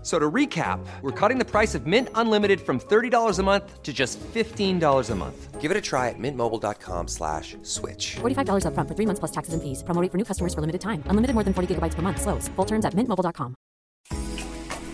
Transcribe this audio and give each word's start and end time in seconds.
F- 0.00 0.06
So 0.06 0.18
to 0.18 0.30
recap, 0.30 0.80
we're 1.02 1.12
cutting 1.12 1.38
the 1.38 1.44
price 1.44 1.74
of 1.74 1.86
Mint 1.86 2.08
Unlimited 2.14 2.60
from 2.60 2.80
$30 2.80 3.38
a 3.38 3.42
month 3.42 3.82
to 3.82 3.92
just 3.92 4.18
$15 4.34 5.10
a 5.10 5.14
month. 5.14 5.60
Give 5.60 5.70
it 5.70 5.76
a 5.76 5.80
try 5.80 6.08
at 6.08 6.18
mintmobile.com 6.18 7.08
slash 7.08 7.54
switch. 7.62 8.16
$45 8.22 8.64
upfront 8.64 8.88
for 8.88 8.94
three 8.96 9.04
months 9.06 9.18
plus 9.20 9.30
taxes 9.30 9.52
and 9.52 9.62
fees. 9.62 9.82
Promo 9.84 10.00
rate 10.00 10.10
for 10.10 10.16
new 10.16 10.24
customers 10.24 10.54
for 10.54 10.62
limited 10.62 10.80
time. 10.80 11.02
Unlimited 11.06 11.34
more 11.34 11.44
than 11.44 11.52
40 11.52 11.74
gigabytes 11.74 11.94
per 11.94 12.00
month. 12.00 12.22
Slows. 12.22 12.48
Full 12.56 12.64
terms 12.64 12.86
at 12.86 12.94
mintmobile.com. 12.94 13.54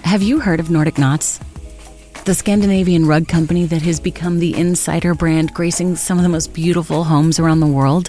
Have 0.03 0.23
you 0.23 0.41
heard 0.41 0.59
of 0.61 0.71
Nordic 0.71 0.99
Knots? 0.99 1.39
The 2.25 2.35
Scandinavian 2.35 3.07
rug 3.07 3.29
company 3.29 3.67
that 3.67 3.83
has 3.83 4.01
become 4.01 4.41
the 4.41 4.57
insider 4.59 5.15
brand 5.15 5.55
gracing 5.55 5.95
some 5.95 6.19
of 6.19 6.25
the 6.25 6.29
most 6.29 6.53
beautiful 6.53 7.05
homes 7.05 7.39
around 7.39 7.61
the 7.61 7.67
world. 7.69 8.09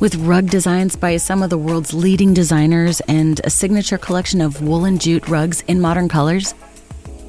With 0.00 0.16
rug 0.16 0.50
designs 0.50 0.96
by 0.96 1.16
some 1.18 1.42
of 1.42 1.50
the 1.50 1.58
world's 1.58 1.94
leading 1.94 2.34
designers 2.34 3.00
and 3.02 3.40
a 3.44 3.50
signature 3.50 3.96
collection 3.96 4.40
of 4.40 4.60
woolen 4.60 4.98
jute 4.98 5.28
rugs 5.28 5.62
in 5.68 5.80
modern 5.80 6.08
colors. 6.08 6.52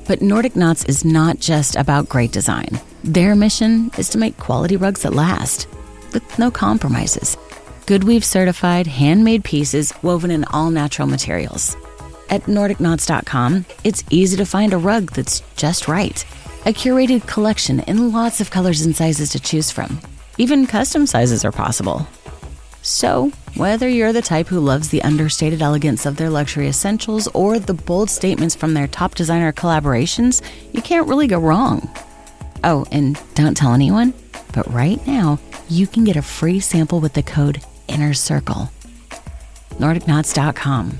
But 0.08 0.22
Nordic 0.22 0.56
Knots 0.56 0.84
is 0.86 1.06
not 1.06 1.40
just 1.40 1.76
about 1.76 2.10
great 2.10 2.32
design. 2.32 2.82
Their 3.04 3.36
mission 3.36 3.92
is 3.98 4.10
to 4.10 4.18
make 4.18 4.38
quality 4.38 4.78
rugs 4.78 5.04
that 5.04 5.14
last, 5.14 5.68
with 6.12 6.40
no 6.40 6.50
compromises. 6.50 7.38
Goodweave 7.86 8.24
certified, 8.24 8.88
handmade 8.88 9.44
pieces 9.44 9.94
woven 10.02 10.32
in 10.32 10.44
all 10.46 10.72
natural 10.72 11.08
materials. 11.08 11.78
At 12.32 12.44
NordicKnots.com, 12.44 13.66
it's 13.84 14.04
easy 14.10 14.38
to 14.38 14.46
find 14.46 14.74
a 14.74 14.80
rug 14.80 15.12
that's 15.12 15.42
just 15.56 15.88
right. 15.88 16.26
A 16.66 16.74
curated 16.74 17.28
collection 17.28 17.82
in 17.82 18.12
lots 18.12 18.42
of 18.42 18.50
colors 18.50 18.82
and 18.82 18.96
sizes 18.96 19.30
to 19.30 19.40
choose 19.40 19.70
from. 19.70 20.00
Even 20.40 20.66
custom 20.66 21.06
sizes 21.06 21.46
are 21.46 21.52
possible. 21.52 22.08
So, 22.88 23.32
whether 23.56 23.90
you're 23.90 24.14
the 24.14 24.22
type 24.22 24.46
who 24.46 24.60
loves 24.60 24.90
the 24.90 25.02
understated 25.02 25.60
elegance 25.60 26.06
of 26.06 26.18
their 26.18 26.30
luxury 26.30 26.68
essentials 26.68 27.28
or 27.30 27.58
the 27.58 27.74
bold 27.74 28.12
statements 28.12 28.54
from 28.54 28.76
their 28.76 28.86
top 28.86 29.16
designer 29.16 29.52
collaborations, 29.52 30.44
you 30.72 30.84
can't 30.84 31.08
really 31.08 31.26
go 31.26 31.40
wrong. 31.40 31.90
Oh, 32.64 32.86
and 32.92 33.20
don't 33.34 33.58
tell 33.58 33.74
anyone, 33.74 34.14
but 34.54 34.72
right 34.72 35.06
now, 35.08 35.40
you 35.68 35.88
can 35.88 36.04
get 36.04 36.16
a 36.16 36.22
free 36.22 36.60
sample 36.60 37.00
with 37.00 37.14
the 37.14 37.24
code 37.24 37.60
INNER 37.88 38.14
CIRCLE. 38.14 38.70
NordicKnots.com. 39.80 41.00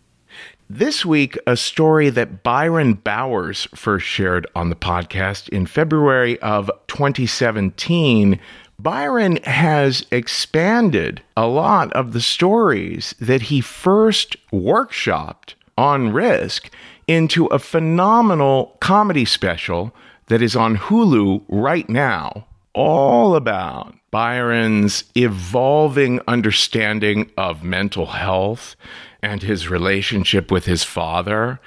This 0.73 1.05
week, 1.05 1.37
a 1.45 1.57
story 1.57 2.09
that 2.11 2.43
Byron 2.43 2.93
Bowers 2.93 3.67
first 3.75 4.05
shared 4.05 4.47
on 4.55 4.69
the 4.69 4.75
podcast 4.77 5.49
in 5.49 5.65
February 5.65 6.39
of 6.39 6.71
2017. 6.87 8.39
Byron 8.79 9.35
has 9.43 10.05
expanded 10.11 11.21
a 11.35 11.45
lot 11.45 11.91
of 11.91 12.13
the 12.13 12.21
stories 12.21 13.13
that 13.19 13.41
he 13.41 13.59
first 13.59 14.37
workshopped 14.49 15.55
on 15.77 16.13
Risk 16.13 16.69
into 17.05 17.47
a 17.47 17.59
phenomenal 17.59 18.77
comedy 18.79 19.25
special 19.25 19.93
that 20.27 20.41
is 20.41 20.55
on 20.55 20.77
Hulu 20.77 21.43
right 21.49 21.89
now, 21.89 22.47
all 22.73 23.35
about 23.35 23.93
Byron's 24.11 25.05
evolving 25.15 26.19
understanding 26.27 27.31
of 27.37 27.63
mental 27.63 28.07
health 28.07 28.75
and 29.23 29.41
his 29.41 29.69
relationship 29.69 30.51
with 30.51 30.65
his 30.65 30.83
father. 30.83 31.59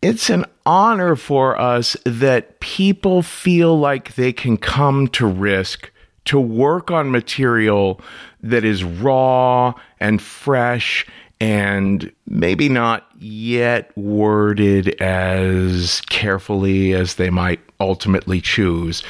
It's 0.00 0.30
an 0.30 0.44
honor 0.64 1.16
for 1.16 1.60
us 1.60 1.96
that 2.04 2.60
people 2.60 3.22
feel 3.22 3.76
like 3.78 4.14
they 4.14 4.32
can 4.32 4.56
come 4.56 5.08
to 5.08 5.26
risk 5.26 5.90
to 6.26 6.38
work 6.38 6.90
on 6.90 7.10
material 7.10 8.00
that 8.42 8.64
is 8.64 8.84
raw 8.84 9.74
and 9.98 10.22
fresh 10.22 11.06
and 11.40 12.12
maybe 12.26 12.68
not 12.68 13.06
yet 13.18 13.96
worded 13.96 15.00
as 15.00 16.00
carefully 16.02 16.92
as 16.94 17.14
they 17.14 17.30
might 17.30 17.60
ultimately 17.80 18.40
choose. 18.40 19.02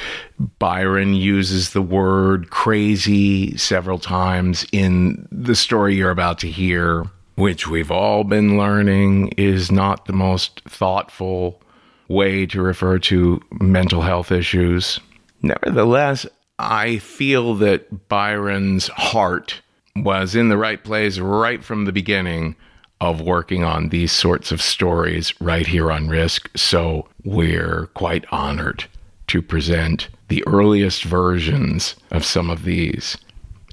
Byron 0.59 1.15
uses 1.15 1.71
the 1.71 1.81
word 1.81 2.49
crazy 2.49 3.57
several 3.57 3.97
times 3.97 4.65
in 4.71 5.27
the 5.31 5.55
story 5.55 5.95
you're 5.95 6.11
about 6.11 6.39
to 6.39 6.49
hear 6.49 7.05
which 7.39 7.69
we've 7.69 7.89
all 7.89 8.25
been 8.25 8.57
learning 8.57 9.29
is 9.37 9.71
not 9.71 10.05
the 10.05 10.13
most 10.13 10.59
thoughtful 10.67 11.61
way 12.09 12.45
to 12.45 12.61
refer 12.61 12.99
to 12.99 13.41
mental 13.61 14.01
health 14.01 14.29
issues. 14.29 14.99
Nevertheless, 15.41 16.27
I 16.59 16.97
feel 16.97 17.55
that 17.55 18.09
Byron's 18.09 18.89
heart 18.89 19.61
was 19.95 20.35
in 20.35 20.49
the 20.49 20.57
right 20.57 20.83
place 20.83 21.19
right 21.19 21.63
from 21.63 21.85
the 21.85 21.91
beginning 21.91 22.55
of 23.01 23.21
working 23.21 23.63
on 23.63 23.89
these 23.89 24.11
sorts 24.11 24.51
of 24.51 24.61
stories 24.61 25.33
right 25.39 25.67
here 25.67 25.91
on 25.91 26.09
Risk. 26.09 26.49
So 26.55 27.07
we're 27.23 27.87
quite 27.93 28.25
honored 28.31 28.85
to 29.27 29.41
present 29.41 30.09
the 30.27 30.43
earliest 30.47 31.03
versions 31.03 31.95
of 32.11 32.25
some 32.25 32.49
of 32.49 32.63
these. 32.63 33.17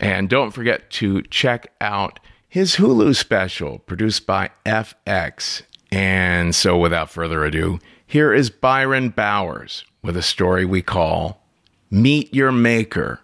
And 0.01 0.29
don't 0.29 0.51
forget 0.51 0.91
to 0.91 1.23
check 1.23 1.73
out 1.81 2.21
his 2.49 2.77
Hulu 2.77 3.17
special 3.17 3.81
produced 3.81 4.27
by 4.27 4.51
FX. 4.65 5.63
And 5.91 6.55
so, 6.55 6.77
without 6.77 7.11
further 7.11 7.45
ado, 7.45 7.79
here 8.07 8.33
is 8.33 8.51
Byron 8.51 9.11
Bowers 9.11 9.85
with 10.03 10.17
a 10.17 10.23
story 10.23 10.65
we 10.65 10.83
call 10.83 11.43
Meet 11.91 12.35
Your 12.35 12.53
Maker. 12.53 13.21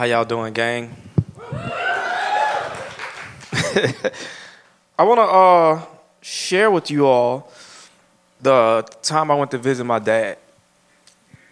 How 0.00 0.06
y'all 0.06 0.24
doing, 0.24 0.54
gang? 0.54 0.96
I 4.98 5.02
want 5.02 5.18
to 5.18 5.24
uh, 5.24 5.84
share 6.22 6.70
with 6.70 6.90
you 6.90 7.06
all 7.06 7.52
the 8.40 8.88
time 9.02 9.30
I 9.30 9.34
went 9.34 9.50
to 9.50 9.58
visit 9.58 9.84
my 9.84 9.98
dad. 9.98 10.38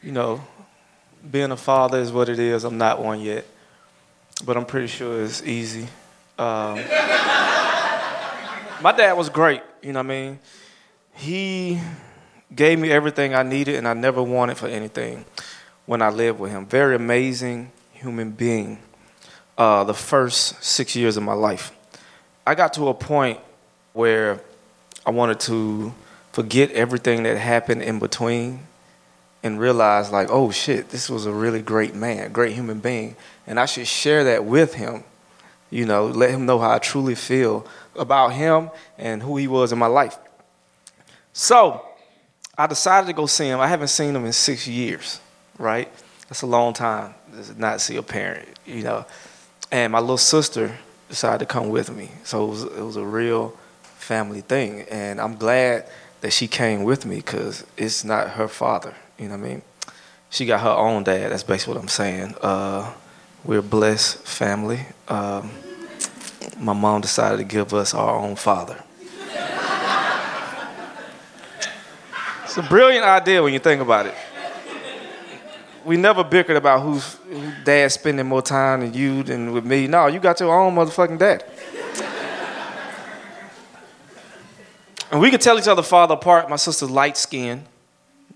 You 0.03 0.13
know, 0.13 0.43
being 1.31 1.51
a 1.51 1.59
father 1.59 1.99
is 1.99 2.11
what 2.11 2.31
it 2.31 2.39
is. 2.39 2.65
I'm 2.65 2.79
not 2.79 3.03
one 3.03 3.21
yet, 3.21 3.45
but 4.47 4.57
I'm 4.57 4.65
pretty 4.65 4.87
sure 4.87 5.23
it's 5.23 5.43
easy. 5.43 5.87
Um, 6.39 6.77
my 8.81 8.95
dad 8.97 9.13
was 9.13 9.29
great, 9.29 9.61
you 9.83 9.93
know 9.93 9.99
what 9.99 10.07
I 10.07 10.09
mean? 10.09 10.39
He 11.13 11.83
gave 12.57 12.79
me 12.79 12.91
everything 12.91 13.35
I 13.35 13.43
needed 13.43 13.75
and 13.75 13.87
I 13.87 13.93
never 13.93 14.23
wanted 14.23 14.57
for 14.57 14.69
anything 14.69 15.27
when 15.85 16.01
I 16.01 16.09
lived 16.09 16.41
with 16.41 16.51
him. 16.51 16.65
Very 16.65 16.97
amazing 16.97 17.73
human 17.99 18.31
being 18.31 18.79
uh, 19.57 19.85
the 19.85 19.95
first 19.95 20.63
six 20.63 20.95
years 20.95 21.17
of 21.17 21.23
my 21.25 21.33
life. 21.33 21.73
I 22.47 22.55
got 22.55 22.73
to 22.75 22.89
a 22.89 22.95
point 22.95 23.41
where 23.93 24.41
I 25.05 25.11
wanted 25.11 25.41
to 25.41 25.93
forget 26.33 26.71
everything 26.71 27.25
that 27.25 27.37
happened 27.37 27.83
in 27.83 27.99
between 27.99 28.61
and 29.43 29.59
realize, 29.59 30.11
like, 30.11 30.29
oh 30.31 30.51
shit, 30.51 30.91
this 30.91 31.11
was 31.11 31.27
a 31.27 31.33
really 31.33 31.61
great 31.61 31.95
man, 31.95 32.33
great 32.33 32.53
human 32.53 32.81
being. 32.81 33.17
And 33.47 33.59
I 33.59 33.67
should 33.67 33.87
share 33.87 34.25
that 34.25 34.45
with 34.45 34.75
him, 34.75 35.05
you 35.71 35.85
know, 35.85 36.07
let 36.07 36.31
him 36.31 36.47
know 36.47 36.59
how 36.59 36.71
I 36.71 36.79
truly 36.79 37.15
feel 37.15 37.67
about 37.97 38.29
him 38.29 38.71
and 38.97 39.23
who 39.23 39.37
he 39.37 39.49
was 39.49 39.73
in 39.73 39.79
my 39.79 39.87
life. 39.87 40.17
So 41.33 41.85
I 42.57 42.67
decided 42.67 43.07
to 43.09 43.13
go 43.13 43.27
see 43.27 43.47
him. 43.47 43.61
I 43.61 43.67
haven't 43.67 43.89
seen 43.89 44.15
him 44.15 44.25
in 44.25 44.33
six 44.33 44.67
years, 44.67 45.21
right? 45.59 45.91
That's 46.29 46.43
a 46.43 46.47
long 46.47 46.73
time 46.73 47.15
not 47.57 47.81
see 47.81 47.97
a 47.97 48.03
parent, 48.03 48.49
you 48.67 48.83
know. 48.83 49.05
And 49.71 49.93
my 49.93 50.01
little 50.01 50.19
sister 50.19 50.79
decided 51.09 51.41
to 51.41 51.47
come 51.47 51.69
with 51.69 51.95
me. 51.95 52.11
So 52.25 52.45
it 52.45 52.51
was, 52.51 52.63
it 52.65 52.83
was 52.83 52.97
a 52.97 53.05
real 53.05 53.57
family 53.83 54.41
thing. 54.41 54.83
And 54.91 55.21
I'm 55.21 55.37
glad 55.37 55.87
that 56.21 56.33
she 56.33 56.49
came 56.49 56.85
with 56.85 57.07
me 57.07 57.17
because 57.17 57.65
it's 57.77 58.05
not 58.05 58.31
her 58.31 58.49
father. 58.49 58.95
You 59.19 59.29
know 59.29 59.37
what 59.37 59.47
I 59.47 59.49
mean? 59.49 59.63
She 60.31 60.47
got 60.47 60.61
her 60.61 60.71
own 60.71 61.05
dad. 61.05 61.31
That's 61.33 61.43
basically 61.43 61.75
what 61.75 61.83
I'm 61.83 61.89
saying. 61.89 62.35
Uh, 62.41 62.93
we're 63.45 63.59
a 63.59 63.63
blessed 63.63 64.19
family. 64.27 64.81
Um, 65.09 65.51
my 66.59 66.73
mom 66.73 67.01
decided 67.01 67.39
to 67.39 67.45
give 67.45 67.73
us 67.73 67.95
our 67.95 68.17
own 68.17 68.37
father. 68.37 68.83
it's 72.45 72.57
a 72.57 72.63
brilliant 72.63 73.05
idea 73.05 73.43
when 73.43 73.53
you 73.53 73.59
think 73.59 73.81
about 73.81 74.07
it. 74.07 74.15
We 75.85 75.97
never 75.97 76.25
bickered 76.25 76.57
about 76.57 76.83
who's 76.83 77.15
who 77.15 77.53
dad 77.65 77.91
spending 77.93 78.27
more 78.27 78.43
time 78.43 78.81
than 78.81 78.95
you 78.95 79.23
than 79.23 79.53
with 79.53 79.65
me. 79.65 79.87
No, 79.87 80.07
you 80.07 80.21
got 80.21 80.41
your 80.41 80.59
own 80.59 80.75
motherfucking 80.75 81.19
dad. 81.19 81.45
and 85.11 85.21
we 85.21 85.31
could 85.31 85.41
tell 85.41 85.59
each 85.59 85.69
other 85.69 85.83
father 85.83 86.15
apart. 86.15 86.49
My 86.51 86.57
sister's 86.57 86.91
light 86.91 87.17
skinned, 87.17 87.65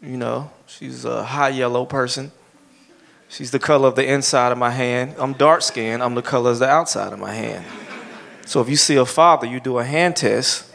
you 0.03 0.17
know, 0.17 0.51
she's 0.67 1.05
a 1.05 1.25
high 1.25 1.51
yellow 1.51 1.85
person. 1.85 2.33
She's 3.29 3.51
the 3.51 3.59
color 3.59 3.89
of 3.89 3.97
the 3.97 4.07
inside 4.07 4.53
of 4.53 4.59
my 4.59 4.71
hand. 4.71 5.15
I'm 5.19 5.33
dark 5.33 5.63
skinned, 5.63 6.03
I'm 6.03 6.15
the 6.15 6.23
color 6.23 6.51
of 6.51 6.59
the 6.59 6.69
outside 6.69 7.13
of 7.13 7.19
my 7.19 7.33
hand. 7.33 7.65
So 8.45 8.61
if 8.61 8.69
you 8.69 8.77
see 8.77 8.97
a 8.97 9.07
father, 9.07 9.47
you 9.47 9.61
do 9.61 9.79
a 9.79 9.85
hand 9.85 10.17
test. 10.17 10.71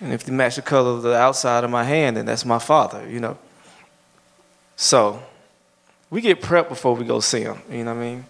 And 0.00 0.12
if 0.12 0.26
you 0.26 0.32
match 0.32 0.56
the 0.56 0.62
color 0.62 0.90
of 0.90 1.02
the 1.02 1.14
outside 1.16 1.64
of 1.64 1.70
my 1.70 1.84
hand, 1.84 2.16
then 2.16 2.26
that's 2.26 2.44
my 2.44 2.58
father, 2.58 3.08
you 3.08 3.20
know. 3.20 3.38
So 4.76 5.22
we 6.10 6.20
get 6.20 6.40
prepped 6.40 6.68
before 6.68 6.94
we 6.94 7.04
go 7.04 7.20
see 7.20 7.42
him, 7.42 7.58
you 7.70 7.84
know 7.84 7.94
what 7.94 8.00
I 8.00 8.04
mean? 8.04 8.24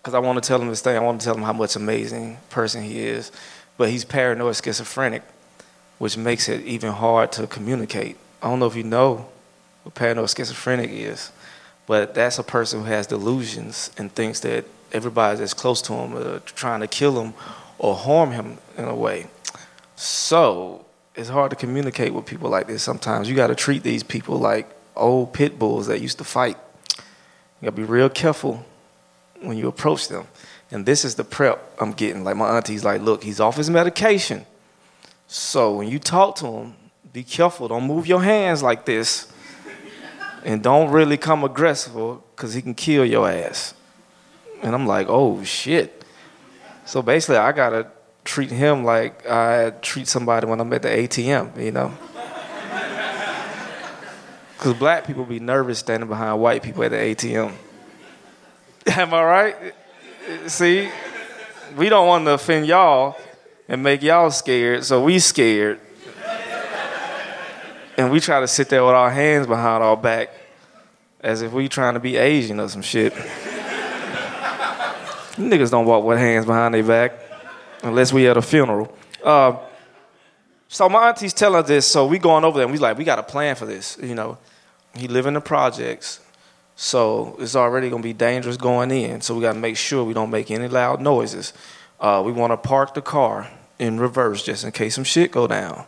Because 0.00 0.14
I 0.14 0.20
want 0.20 0.42
to 0.42 0.46
tell 0.46 0.60
him 0.60 0.68
this 0.68 0.80
thing. 0.80 0.96
I 0.96 1.00
want 1.00 1.20
to 1.20 1.24
tell 1.24 1.34
him 1.34 1.42
how 1.42 1.52
much 1.52 1.76
amazing 1.76 2.38
person 2.50 2.82
he 2.82 3.00
is. 3.00 3.32
But 3.76 3.90
he's 3.90 4.04
paranoid 4.04 4.56
schizophrenic, 4.56 5.22
which 5.98 6.16
makes 6.16 6.48
it 6.48 6.64
even 6.64 6.92
hard 6.92 7.32
to 7.32 7.46
communicate. 7.46 8.16
I 8.42 8.48
don't 8.48 8.60
know 8.60 8.66
if 8.66 8.76
you 8.76 8.84
know 8.84 9.28
what 9.82 9.94
paranoid 9.94 10.30
schizophrenic 10.30 10.90
is, 10.90 11.32
but 11.86 12.14
that's 12.14 12.38
a 12.38 12.44
person 12.44 12.80
who 12.80 12.86
has 12.86 13.06
delusions 13.06 13.90
and 13.98 14.12
thinks 14.12 14.40
that 14.40 14.64
everybody 14.92 15.38
that's 15.38 15.54
close 15.54 15.82
to 15.82 15.92
him 15.92 16.16
are 16.16 16.38
trying 16.40 16.80
to 16.80 16.86
kill 16.86 17.20
him 17.22 17.34
or 17.78 17.94
harm 17.94 18.32
him 18.32 18.58
in 18.76 18.84
a 18.84 18.94
way. 18.94 19.26
So 19.96 20.84
it's 21.14 21.28
hard 21.28 21.50
to 21.50 21.56
communicate 21.56 22.14
with 22.14 22.26
people 22.26 22.48
like 22.48 22.68
this 22.68 22.82
sometimes. 22.82 23.28
You 23.28 23.34
got 23.34 23.48
to 23.48 23.54
treat 23.54 23.82
these 23.82 24.02
people 24.02 24.38
like 24.38 24.68
old 24.96 25.32
pit 25.32 25.58
bulls 25.58 25.88
that 25.88 26.00
used 26.00 26.18
to 26.18 26.24
fight. 26.24 26.56
You 27.60 27.66
got 27.66 27.76
to 27.76 27.82
be 27.82 27.84
real 27.84 28.08
careful 28.08 28.64
when 29.40 29.56
you 29.56 29.68
approach 29.68 30.08
them. 30.08 30.26
And 30.70 30.84
this 30.84 31.04
is 31.04 31.14
the 31.14 31.24
prep 31.24 31.74
I'm 31.80 31.92
getting. 31.92 32.24
Like 32.24 32.36
my 32.36 32.56
auntie's 32.56 32.84
like, 32.84 33.00
look, 33.00 33.22
he's 33.22 33.40
off 33.40 33.56
his 33.56 33.70
medication. 33.70 34.44
So 35.26 35.76
when 35.76 35.88
you 35.88 35.98
talk 35.98 36.36
to 36.36 36.46
him, 36.46 36.74
be 37.12 37.22
careful. 37.22 37.68
Don't 37.68 37.84
move 37.84 38.06
your 38.06 38.22
hands 38.22 38.62
like 38.62 38.84
this. 38.84 39.32
And 40.44 40.62
don't 40.62 40.90
really 40.90 41.16
come 41.16 41.42
aggressive 41.42 41.94
because 42.34 42.54
he 42.54 42.62
can 42.62 42.74
kill 42.74 43.04
your 43.04 43.28
ass. 43.28 43.74
And 44.62 44.74
I'm 44.74 44.86
like, 44.86 45.06
oh 45.08 45.42
shit. 45.42 46.04
So 46.84 47.02
basically, 47.02 47.36
I 47.36 47.52
gotta 47.52 47.88
treat 48.24 48.50
him 48.50 48.84
like 48.84 49.28
I 49.28 49.70
treat 49.82 50.06
somebody 50.06 50.46
when 50.46 50.60
I'm 50.60 50.72
at 50.72 50.82
the 50.82 50.88
ATM, 50.88 51.62
you 51.62 51.72
know? 51.72 51.92
Because 54.58 54.74
black 54.74 55.06
people 55.06 55.24
be 55.24 55.38
nervous 55.38 55.78
standing 55.78 56.08
behind 56.08 56.40
white 56.40 56.64
people 56.64 56.82
at 56.82 56.90
the 56.90 56.96
ATM. 56.96 57.52
Am 58.88 59.14
I 59.14 59.22
right? 59.22 59.54
See, 60.48 60.88
we 61.76 61.88
don't 61.88 62.08
want 62.08 62.24
to 62.24 62.32
offend 62.32 62.66
y'all 62.66 63.16
and 63.68 63.84
make 63.84 64.02
y'all 64.02 64.32
scared, 64.32 64.84
so 64.84 65.04
we 65.04 65.20
scared. 65.20 65.78
And 67.96 68.10
we 68.10 68.18
try 68.18 68.40
to 68.40 68.48
sit 68.48 68.68
there 68.68 68.84
with 68.84 68.94
our 68.94 69.12
hands 69.12 69.46
behind 69.46 69.84
our 69.84 69.96
back 69.96 70.30
as 71.20 71.40
if 71.42 71.52
we 71.52 71.68
trying 71.68 71.94
to 71.94 72.00
be 72.00 72.16
Asian 72.16 72.58
or 72.58 72.66
some 72.68 72.82
shit. 72.82 73.12
Niggas 75.36 75.70
don't 75.70 75.86
walk 75.86 76.02
with 76.04 76.18
hands 76.18 76.46
behind 76.46 76.74
their 76.74 76.82
back 76.82 77.12
unless 77.84 78.12
we 78.12 78.26
at 78.26 78.36
a 78.36 78.42
funeral. 78.42 78.92
Uh, 79.22 79.56
so 80.68 80.86
my 80.88 81.08
auntie's 81.08 81.32
telling 81.32 81.62
us 81.62 81.68
this, 81.68 81.86
so 81.86 82.06
we 82.06 82.18
going 82.18 82.44
over 82.44 82.58
there 82.58 82.66
and 82.66 82.72
we 82.72 82.78
like, 82.78 82.98
we 82.98 83.04
got 83.04 83.18
a 83.18 83.22
plan 83.22 83.56
for 83.56 83.64
this, 83.64 83.98
you 84.02 84.14
know. 84.14 84.36
He 84.94 85.08
live 85.08 85.26
in 85.26 85.34
the 85.34 85.40
projects, 85.40 86.20
so 86.76 87.36
it's 87.38 87.56
already 87.56 87.88
gonna 87.88 88.02
be 88.02 88.12
dangerous 88.12 88.58
going 88.58 88.90
in. 88.90 89.22
So 89.22 89.34
we 89.34 89.40
gotta 89.40 89.58
make 89.58 89.78
sure 89.78 90.04
we 90.04 90.12
don't 90.12 90.30
make 90.30 90.50
any 90.50 90.68
loud 90.68 91.00
noises. 91.00 91.54
Uh, 91.98 92.22
we 92.24 92.32
wanna 92.32 92.58
park 92.58 92.94
the 92.94 93.00
car 93.00 93.50
in 93.78 93.98
reverse 93.98 94.42
just 94.42 94.64
in 94.64 94.72
case 94.72 94.94
some 94.94 95.04
shit 95.04 95.30
go 95.30 95.46
down. 95.46 95.84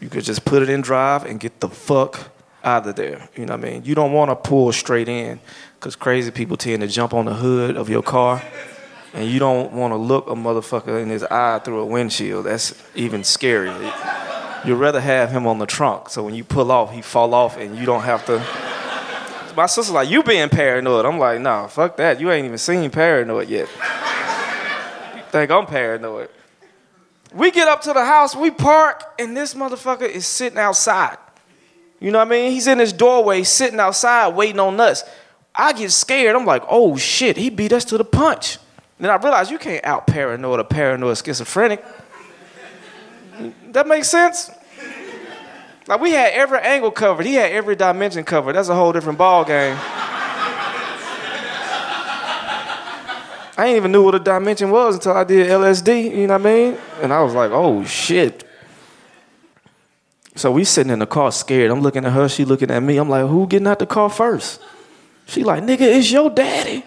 You 0.00 0.08
could 0.08 0.24
just 0.24 0.44
put 0.44 0.62
it 0.62 0.68
in 0.68 0.80
drive 0.80 1.24
and 1.24 1.38
get 1.38 1.60
the 1.60 1.68
fuck 1.68 2.32
out 2.64 2.86
of 2.88 2.96
there. 2.96 3.28
You 3.36 3.46
know 3.46 3.56
what 3.56 3.64
I 3.64 3.70
mean? 3.70 3.84
You 3.84 3.94
don't 3.94 4.12
wanna 4.12 4.34
pull 4.34 4.72
straight 4.72 5.08
in 5.08 5.38
because 5.78 5.94
crazy 5.94 6.32
people 6.32 6.56
tend 6.56 6.82
to 6.82 6.88
jump 6.88 7.14
on 7.14 7.26
the 7.26 7.34
hood 7.34 7.76
of 7.76 7.88
your 7.88 8.02
car 8.02 8.42
and 9.14 9.28
you 9.28 9.38
don't 9.38 9.72
want 9.72 9.92
to 9.92 9.96
look 9.96 10.28
a 10.28 10.34
motherfucker 10.34 11.02
in 11.02 11.08
his 11.08 11.22
eye 11.24 11.60
through 11.60 11.80
a 11.80 11.86
windshield. 11.86 12.46
That's 12.46 12.74
even 12.94 13.22
scarier. 13.22 13.76
You'd 14.64 14.76
rather 14.76 15.00
have 15.00 15.30
him 15.30 15.46
on 15.46 15.58
the 15.58 15.66
trunk, 15.66 16.08
so 16.08 16.22
when 16.22 16.34
you 16.34 16.44
pull 16.44 16.70
off, 16.72 16.92
he 16.92 17.00
fall 17.00 17.32
off, 17.32 17.56
and 17.56 17.76
you 17.76 17.86
don't 17.86 18.02
have 18.02 18.26
to. 18.26 18.38
My 19.56 19.66
sister's 19.66 19.94
like, 19.94 20.08
"You 20.08 20.22
being 20.22 20.48
paranoid?" 20.48 21.06
I'm 21.06 21.18
like, 21.18 21.40
"Nah, 21.40 21.66
fuck 21.68 21.96
that. 21.96 22.20
You 22.20 22.30
ain't 22.30 22.44
even 22.44 22.58
seen 22.58 22.90
paranoid 22.90 23.48
yet. 23.48 23.68
think 25.30 25.50
I'm 25.50 25.66
paranoid?" 25.66 26.28
We 27.32 27.50
get 27.50 27.68
up 27.68 27.82
to 27.82 27.92
the 27.92 28.04
house, 28.04 28.34
we 28.34 28.50
park, 28.50 29.04
and 29.18 29.36
this 29.36 29.54
motherfucker 29.54 30.08
is 30.08 30.26
sitting 30.26 30.58
outside. 30.58 31.18
You 32.00 32.10
know 32.10 32.18
what 32.18 32.28
I 32.28 32.30
mean? 32.30 32.52
He's 32.52 32.66
in 32.66 32.78
his 32.78 32.92
doorway, 32.92 33.42
sitting 33.42 33.80
outside, 33.80 34.28
waiting 34.28 34.60
on 34.60 34.78
us. 34.80 35.04
I 35.54 35.72
get 35.72 35.90
scared. 35.90 36.36
I'm 36.36 36.46
like, 36.46 36.62
"Oh 36.68 36.96
shit, 36.96 37.36
he 37.36 37.50
beat 37.50 37.72
us 37.72 37.84
to 37.86 37.98
the 37.98 38.04
punch." 38.04 38.58
Then 38.98 39.10
I 39.10 39.16
realized 39.16 39.50
you 39.50 39.58
can't 39.58 39.84
out 39.84 40.06
paranoid 40.06 40.60
a 40.60 40.64
paranoid 40.64 41.18
schizophrenic. 41.18 41.84
That 43.70 43.86
makes 43.86 44.08
sense? 44.08 44.50
Like 45.86 46.00
we 46.00 46.10
had 46.10 46.32
every 46.32 46.58
angle 46.58 46.90
covered. 46.90 47.24
He 47.24 47.34
had 47.34 47.52
every 47.52 47.76
dimension 47.76 48.24
covered. 48.24 48.54
That's 48.54 48.68
a 48.68 48.74
whole 48.74 48.92
different 48.92 49.18
ball 49.18 49.44
game. 49.44 49.76
I 53.56 53.66
ain't 53.66 53.76
even 53.76 53.90
knew 53.90 54.04
what 54.04 54.14
a 54.14 54.20
dimension 54.20 54.70
was 54.70 54.94
until 54.94 55.12
I 55.12 55.24
did 55.24 55.48
LSD, 55.48 56.16
you 56.16 56.28
know 56.28 56.34
what 56.34 56.46
I 56.46 56.52
mean? 56.52 56.78
And 57.02 57.12
I 57.12 57.22
was 57.22 57.34
like, 57.34 57.50
oh 57.50 57.84
shit. 57.84 58.44
So 60.36 60.52
we 60.52 60.62
sitting 60.62 60.92
in 60.92 61.00
the 61.00 61.06
car 61.06 61.32
scared. 61.32 61.72
I'm 61.72 61.80
looking 61.80 62.04
at 62.04 62.12
her, 62.12 62.28
she 62.28 62.44
looking 62.44 62.70
at 62.70 62.80
me. 62.80 62.98
I'm 62.98 63.08
like, 63.08 63.26
who 63.26 63.48
getting 63.48 63.66
out 63.66 63.80
the 63.80 63.86
car 63.86 64.10
first? 64.10 64.60
She 65.26 65.42
like, 65.42 65.64
nigga, 65.64 65.80
it's 65.80 66.12
your 66.12 66.30
daddy. 66.30 66.84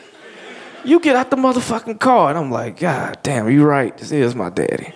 You 0.83 0.99
get 0.99 1.15
out 1.15 1.29
the 1.29 1.35
motherfucking 1.35 1.99
car. 1.99 2.29
And 2.29 2.37
I'm 2.37 2.51
like, 2.51 2.79
God 2.79 3.19
damn, 3.23 3.49
you 3.49 3.63
right. 3.63 3.95
This 3.97 4.11
is 4.11 4.35
my 4.35 4.49
daddy. 4.49 4.93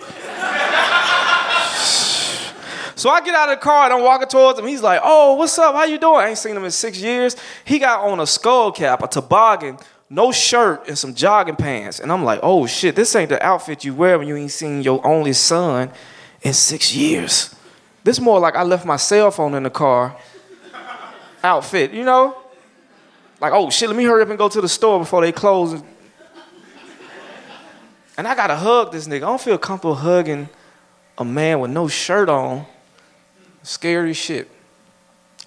so 2.96 3.10
I 3.10 3.20
get 3.24 3.34
out 3.34 3.48
of 3.50 3.58
the 3.58 3.62
car 3.62 3.84
and 3.84 3.92
I'm 3.94 4.02
walking 4.02 4.28
towards 4.28 4.58
him. 4.58 4.66
He's 4.66 4.82
like, 4.82 5.00
oh, 5.04 5.34
what's 5.34 5.58
up? 5.58 5.74
How 5.74 5.84
you 5.84 5.98
doing? 5.98 6.16
I 6.16 6.28
ain't 6.28 6.38
seen 6.38 6.56
him 6.56 6.64
in 6.64 6.70
six 6.70 6.98
years. 6.98 7.36
He 7.64 7.78
got 7.78 8.00
on 8.00 8.20
a 8.20 8.26
skull 8.26 8.72
cap, 8.72 9.02
a 9.02 9.08
toboggan, 9.08 9.78
no 10.10 10.32
shirt, 10.32 10.88
and 10.88 10.98
some 10.98 11.14
jogging 11.14 11.56
pants. 11.56 12.00
And 12.00 12.10
I'm 12.10 12.24
like, 12.24 12.40
oh 12.42 12.66
shit, 12.66 12.96
this 12.96 13.14
ain't 13.14 13.28
the 13.28 13.44
outfit 13.44 13.84
you 13.84 13.94
wear 13.94 14.18
when 14.18 14.26
you 14.28 14.36
ain't 14.36 14.50
seen 14.50 14.82
your 14.82 15.06
only 15.06 15.32
son 15.32 15.90
in 16.42 16.52
six 16.52 16.94
years. 16.94 17.54
This 18.04 18.20
more 18.20 18.38
like 18.38 18.54
I 18.54 18.62
left 18.62 18.86
my 18.86 18.96
cell 18.96 19.30
phone 19.30 19.54
in 19.54 19.62
the 19.64 19.70
car 19.70 20.16
outfit, 21.42 21.92
you 21.92 22.04
know? 22.04 22.36
Like, 23.40 23.52
oh 23.52 23.70
shit, 23.70 23.88
let 23.88 23.96
me 23.96 24.04
hurry 24.04 24.22
up 24.22 24.28
and 24.28 24.38
go 24.38 24.48
to 24.48 24.60
the 24.60 24.68
store 24.68 24.98
before 24.98 25.20
they 25.20 25.32
close. 25.32 25.82
And 28.16 28.26
I 28.26 28.34
gotta 28.34 28.56
hug 28.56 28.92
this 28.92 29.06
nigga. 29.06 29.16
I 29.16 29.20
don't 29.20 29.40
feel 29.40 29.58
comfortable 29.58 29.94
hugging 29.94 30.48
a 31.18 31.24
man 31.24 31.60
with 31.60 31.70
no 31.70 31.86
shirt 31.86 32.28
on. 32.28 32.66
Scary 33.62 34.14
shit. 34.14 34.48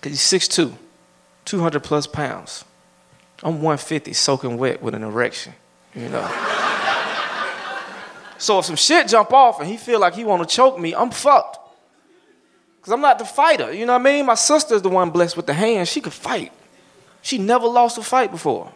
Cause 0.02 0.12
he's 0.12 0.22
6'2, 0.22 0.74
200 1.46 1.84
plus 1.84 2.06
pounds. 2.06 2.64
I'm 3.42 3.56
150 3.56 4.14
soaking 4.14 4.58
wet 4.58 4.84
with 4.84 4.94
an 4.94 5.04
erection, 5.04 5.54
you 5.96 6.10
know. 6.10 6.22
so 8.38 8.60
if 8.60 8.66
some 8.66 8.76
shit 8.76 9.08
jump 9.08 9.34
off 9.34 9.60
and 9.60 9.68
he 9.68 9.78
feel 9.78 10.00
like 10.00 10.14
he 10.14 10.24
wanna 10.24 10.46
choke 10.46 10.80
me, 10.80 10.94
I'm 10.94 11.10
fucked. 11.10 11.58
Cause 12.82 12.94
I'm 12.94 13.02
not 13.02 13.20
the 13.20 13.26
fighter, 13.26 13.74
you 13.74 13.86
know 13.86 13.94
what 13.94 14.02
I 14.02 14.12
mean? 14.12 14.26
My 14.26 14.36
sister's 14.36 14.82
the 14.82 14.90
one 14.90 15.10
blessed 15.10 15.36
with 15.36 15.48
the 15.48 15.54
hands, 15.54 15.90
she 15.90 16.02
could 16.02 16.14
fight. 16.14 16.52
She 17.22 17.38
never 17.38 17.68
lost 17.68 17.98
a 17.98 18.04
fight 18.04 18.32
before. 18.32 18.72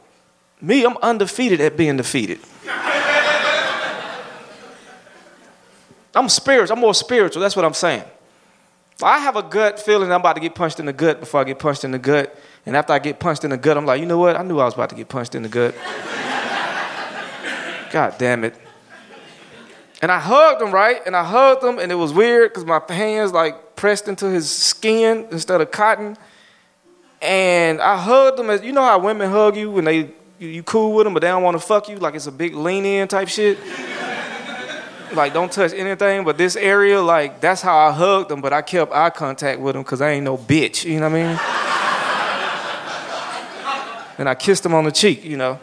Me, 0.61 0.85
I'm 0.85 0.97
undefeated 0.97 1.59
at 1.61 1.75
being 1.75 1.97
defeated. 1.97 2.39
I'm 6.15 6.29
spiritual. 6.29 6.75
I'm 6.75 6.81
more 6.81 6.93
spiritual. 6.93 7.41
That's 7.41 7.55
what 7.55 7.65
I'm 7.65 7.73
saying. 7.73 8.03
I 9.01 9.19
have 9.19 9.35
a 9.35 9.43
gut 9.43 9.79
feeling 9.79 10.11
I'm 10.11 10.19
about 10.19 10.33
to 10.33 10.39
get 10.39 10.53
punched 10.53 10.79
in 10.79 10.85
the 10.85 10.93
gut 10.93 11.19
before 11.19 11.41
I 11.41 11.43
get 11.43 11.59
punched 11.59 11.83
in 11.83 11.91
the 11.91 11.99
gut. 11.99 12.35
And 12.65 12.77
after 12.77 12.93
I 12.93 12.99
get 12.99 13.19
punched 13.19 13.43
in 13.43 13.49
the 13.49 13.57
gut, 13.57 13.77
I'm 13.77 13.85
like, 13.85 13.99
you 13.99 14.05
know 14.05 14.19
what? 14.19 14.37
I 14.37 14.43
knew 14.43 14.59
I 14.59 14.65
was 14.65 14.75
about 14.75 14.89
to 14.89 14.95
get 14.95 15.09
punched 15.09 15.35
in 15.35 15.43
the 15.43 15.49
gut. 15.49 15.75
God 17.91 18.15
damn 18.17 18.43
it. 18.43 18.55
And 20.01 20.11
I 20.11 20.19
hugged 20.19 20.61
him, 20.61 20.71
right? 20.71 21.01
And 21.05 21.15
I 21.15 21.23
hugged 21.23 21.63
him, 21.63 21.79
and 21.79 21.91
it 21.91 21.95
was 21.95 22.13
weird 22.13 22.51
because 22.51 22.65
my 22.65 22.81
hands 22.89 23.31
like 23.31 23.75
pressed 23.75 24.07
into 24.07 24.27
his 24.27 24.49
skin 24.49 25.27
instead 25.31 25.61
of 25.61 25.71
cotton. 25.71 26.17
And 27.23 27.81
I 27.81 27.97
hugged 27.97 28.37
them 28.37 28.49
as 28.49 28.61
you 28.63 28.73
know 28.73 28.81
how 28.81 28.99
women 28.99 29.31
hug 29.31 29.55
you 29.55 29.71
when 29.71 29.85
they 29.85 30.11
you, 30.39 30.47
you 30.49 30.61
cool 30.61 30.93
with 30.93 31.05
them, 31.05 31.13
but 31.13 31.21
they 31.21 31.29
don't 31.29 31.41
want 31.41 31.55
to 31.55 31.65
fuck 31.65 31.87
you, 31.87 31.95
like 31.95 32.15
it's 32.15 32.27
a 32.27 32.31
big 32.31 32.53
lean 32.53 32.85
in 32.85 33.07
type 33.07 33.29
shit. 33.29 33.57
like 35.13 35.33
don't 35.33 35.49
touch 35.49 35.71
anything 35.73 36.25
but 36.25 36.37
this 36.37 36.57
area. 36.57 37.01
Like 37.01 37.39
that's 37.39 37.61
how 37.61 37.77
I 37.77 37.91
hugged 37.91 38.29
them 38.29 38.41
but 38.41 38.51
I 38.51 38.61
kept 38.61 38.91
eye 38.91 39.09
contact 39.09 39.61
with 39.61 39.73
them 39.73 39.83
because 39.83 40.01
I 40.01 40.11
ain't 40.11 40.25
no 40.25 40.37
bitch. 40.37 40.83
You 40.83 40.99
know 40.99 41.09
what 41.09 41.15
I 41.15 41.23
mean? 41.23 41.39
and 44.17 44.27
I 44.27 44.35
kissed 44.35 44.65
him 44.65 44.73
on 44.73 44.83
the 44.83 44.91
cheek. 44.91 45.23
You 45.23 45.37
know. 45.37 45.59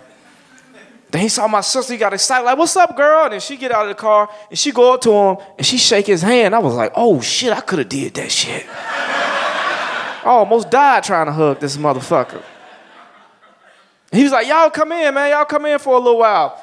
Then 1.10 1.20
he 1.22 1.28
saw 1.28 1.46
my 1.48 1.60
sister, 1.60 1.92
he 1.92 1.98
got 1.98 2.14
excited, 2.14 2.44
like, 2.44 2.56
what's 2.56 2.76
up, 2.76 2.96
girl? 2.96 3.24
And 3.24 3.32
then 3.32 3.40
she 3.40 3.56
get 3.56 3.72
out 3.72 3.82
of 3.82 3.88
the 3.88 3.96
car 3.96 4.30
and 4.48 4.56
she 4.56 4.70
go 4.70 4.94
up 4.94 5.00
to 5.00 5.12
him 5.12 5.36
and 5.58 5.66
she 5.66 5.76
shake 5.76 6.06
his 6.06 6.22
hand. 6.22 6.54
I 6.54 6.60
was 6.60 6.74
like, 6.74 6.92
oh 6.94 7.20
shit, 7.20 7.52
I 7.52 7.60
could 7.60 7.80
have 7.80 7.88
did 7.88 8.14
that 8.14 8.30
shit. 8.30 8.64
I 10.22 10.28
almost 10.28 10.70
died 10.70 11.04
trying 11.04 11.26
to 11.26 11.32
hug 11.32 11.60
this 11.60 11.76
motherfucker. 11.76 12.42
He 14.12 14.22
was 14.22 14.32
like, 14.32 14.46
y'all 14.46 14.70
come 14.70 14.92
in, 14.92 15.14
man. 15.14 15.30
Y'all 15.30 15.44
come 15.44 15.66
in 15.66 15.78
for 15.78 15.94
a 15.94 15.98
little 15.98 16.18
while. 16.18 16.62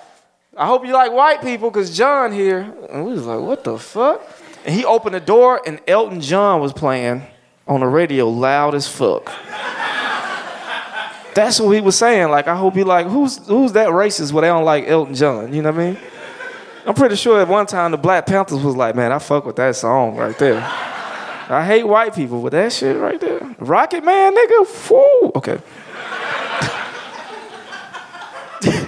I 0.56 0.66
hope 0.66 0.86
you 0.86 0.94
like 0.94 1.12
white 1.12 1.42
people, 1.42 1.70
because 1.70 1.96
John 1.96 2.32
here. 2.32 2.74
And 2.90 3.06
we 3.06 3.14
was 3.14 3.26
like, 3.26 3.40
what 3.40 3.64
the 3.64 3.78
fuck? 3.78 4.22
And 4.66 4.76
he 4.76 4.84
opened 4.86 5.16
the 5.16 5.20
door 5.20 5.62
and 5.66 5.80
Elton 5.88 6.20
John 6.20 6.60
was 6.60 6.74
playing 6.74 7.24
on 7.68 7.80
the 7.80 7.86
radio 7.88 8.28
loud 8.30 8.76
as 8.76 8.88
fuck. 8.88 9.32
That's 11.34 11.60
what 11.60 11.70
he 11.72 11.82
was 11.82 11.96
saying. 11.96 12.30
Like, 12.30 12.48
I 12.48 12.56
hope 12.56 12.76
you 12.76 12.84
like, 12.84 13.06
who's 13.06 13.38
who's 13.48 13.74
that 13.74 13.90
racist 13.90 14.32
where 14.32 14.42
they 14.42 14.48
don't 14.48 14.66
like 14.66 14.88
Elton 14.88 15.14
John? 15.14 15.54
You 15.54 15.62
know 15.62 15.72
what 15.72 15.80
I 15.80 15.92
mean? 15.92 15.98
I'm 16.86 16.96
pretty 16.96 17.16
sure 17.16 17.40
at 17.40 17.48
one 17.48 17.68
time 17.68 17.92
the 17.92 17.98
Black 17.98 18.26
Panthers 18.26 18.64
was 18.64 18.76
like, 18.76 18.96
man, 18.96 19.12
I 19.12 19.20
fuck 19.20 19.46
with 19.46 19.58
that 19.58 19.76
song 19.76 20.16
right 20.16 20.38
there. 20.40 20.60
I 21.50 21.64
hate 21.66 21.84
white 21.84 22.16
people 22.16 22.42
with 22.42 22.54
that 22.54 22.74
shit 22.74 22.98
right 22.98 23.22
there. 23.22 23.37
Rocket 23.60 24.04
Man, 24.04 24.36
nigga, 24.36 24.90
whoo. 24.90 25.32
Okay. 25.36 25.60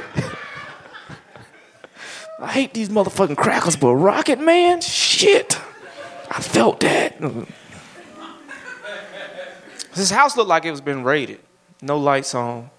I 2.41 2.51
hate 2.51 2.73
these 2.73 2.89
motherfucking 2.89 3.37
crackers, 3.37 3.75
but 3.75 3.93
Rocket 3.93 4.39
Man, 4.39 4.81
shit. 4.81 5.57
I 6.31 6.41
felt 6.41 6.79
that. 6.81 7.19
This 9.95 10.11
house 10.11 10.37
looked 10.37 10.49
like 10.49 10.65
it 10.65 10.71
was 10.71 10.81
been 10.81 11.03
raided 11.03 11.39
no 11.81 11.97
lights 11.97 12.35
on, 12.35 12.69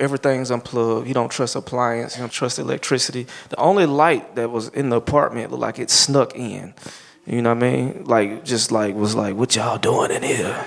everything's 0.00 0.50
unplugged. 0.50 1.06
You 1.06 1.14
don't 1.14 1.30
trust 1.30 1.56
appliance, 1.56 2.16
you 2.16 2.22
don't 2.22 2.32
trust 2.32 2.58
electricity. 2.58 3.26
The 3.50 3.56
only 3.56 3.86
light 3.86 4.34
that 4.36 4.50
was 4.50 4.68
in 4.68 4.90
the 4.90 4.96
apartment 4.96 5.50
looked 5.50 5.60
like 5.60 5.78
it 5.78 5.90
snuck 5.90 6.34
in. 6.34 6.74
You 7.26 7.40
know 7.40 7.54
what 7.54 7.62
I 7.62 7.70
mean? 7.70 8.04
Like 8.04 8.44
just 8.44 8.72
like 8.72 8.94
was 8.94 9.14
like, 9.14 9.36
what 9.36 9.54
y'all 9.54 9.78
doing 9.78 10.10
in 10.10 10.22
here? 10.22 10.66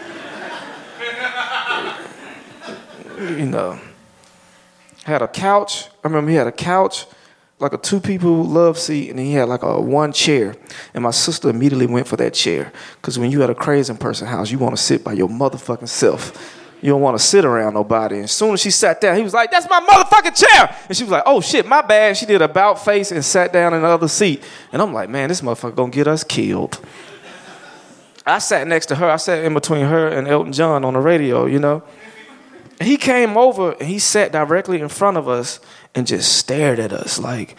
You 3.29 3.46
know. 3.46 3.79
Had 5.03 5.22
a 5.22 5.27
couch. 5.27 5.88
I 6.03 6.08
remember 6.08 6.32
he 6.32 6.38
had 6.38 6.48
a 6.48 6.51
couch, 6.51 7.05
like 7.60 7.74
a 7.74 7.77
two 7.77 8.00
people 8.00 8.44
love 8.44 8.77
seat, 8.77 9.10
and 9.12 9.20
he 9.20 9.34
had 9.34 9.48
like 9.48 9.62
a 9.62 9.79
one 9.79 10.12
chair. 10.12 10.55
And 10.94 11.03
my 11.03 11.12
sister 11.12 11.50
immediately 11.50 11.86
went 11.86 12.08
for 12.08 12.17
that 12.17 12.34
chair. 12.34 12.72
Cause 13.01 13.20
when 13.20 13.32
you 13.32 13.44
at 13.44 13.50
a 13.50 13.55
crazy 13.55 13.94
person 13.94 14.27
house, 14.27 14.50
you 14.50 14.58
want 14.58 14.75
to 14.75 14.82
sit 14.82 15.03
by 15.03 15.13
your 15.13 15.29
motherfucking 15.29 15.89
self. 15.89 16.62
You 16.82 16.91
don't 16.91 17.01
want 17.01 17.17
to 17.17 17.24
sit 17.24 17.46
around 17.46 17.74
nobody. 17.74 18.15
And 18.15 18.25
as 18.25 18.32
soon 18.32 18.53
as 18.53 18.62
she 18.62 18.70
sat 18.70 19.01
down, 19.01 19.15
he 19.15 19.24
was 19.24 19.34
like, 19.34 19.51
That's 19.51 19.67
my 19.70 19.79
motherfucking 19.79 20.36
chair. 20.36 20.75
And 20.88 20.98
she 20.98 21.03
was 21.03 21.12
like, 21.12 21.24
Oh 21.25 21.41
shit, 21.41 21.65
my 21.67 21.82
bad. 21.82 22.17
She 22.17 22.25
did 22.25 22.41
a 22.41 22.46
about 22.46 22.84
face 22.84 23.12
and 23.12 23.24
sat 23.24 23.53
down 23.53 23.74
in 23.74 23.82
the 23.82 23.88
other 23.88 24.08
seat. 24.08 24.44
And 24.72 24.82
I'm 24.82 24.94
like, 24.94 25.10
Man, 25.10 25.29
this 25.29 25.41
motherfucker 25.41 25.75
gonna 25.75 25.91
get 25.91 26.08
us 26.08 26.24
killed. 26.24 26.79
I 28.25 28.39
sat 28.39 28.67
next 28.67 28.88
to 28.88 28.96
her. 28.96 29.10
I 29.10 29.17
sat 29.17 29.44
in 29.44 29.53
between 29.53 29.86
her 29.86 30.08
and 30.08 30.27
Elton 30.27 30.51
John 30.51 30.84
on 30.84 30.94
the 30.94 31.00
radio, 31.00 31.46
you 31.46 31.60
know. 31.60 31.84
He 32.82 32.98
came 32.98 33.38
over 33.38 33.72
and 33.74 33.88
he 33.88 34.00
sat 34.00 34.32
directly 34.32 34.82
in 34.82 34.89
front 34.89 35.17
of 35.17 35.27
us 35.29 35.60
and 35.94 36.05
just 36.05 36.38
stared 36.38 36.79
at 36.79 36.91
us 36.91 37.17
like 37.17 37.58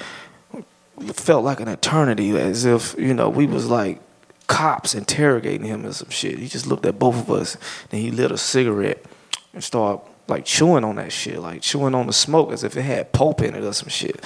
felt 1.13 1.45
like 1.45 1.61
an 1.61 1.69
eternity, 1.69 2.37
as 2.37 2.65
if, 2.65 2.95
you 2.99 3.15
know, 3.15 3.29
we 3.29 3.47
was 3.47 3.69
like 3.69 4.01
cops 4.47 4.95
interrogating 4.95 5.67
him 5.67 5.85
or 5.85 5.93
some 5.93 6.11
shit. 6.11 6.39
He 6.39 6.49
just 6.49 6.67
looked 6.67 6.87
at 6.87 6.99
both 6.99 7.17
of 7.17 7.31
us, 7.31 7.57
and 7.91 8.01
he 8.01 8.11
lit 8.11 8.31
a 8.31 8.39
cigarette 8.39 9.05
and 9.53 9.63
started 9.63 10.03
like 10.29 10.45
chewing 10.45 10.85
on 10.85 10.97
that 10.97 11.13
shit, 11.13 11.39
like 11.39 11.63
chewing 11.63 11.95
on 11.95 12.07
the 12.07 12.13
smoke 12.13 12.51
as 12.53 12.65
if 12.65 12.77
it 12.77 12.83
had 12.83 13.13
pulp 13.13 13.43
in 13.43 13.55
it 13.55 13.63
or 13.63 13.73
some 13.73 13.89
shit. 13.89 14.25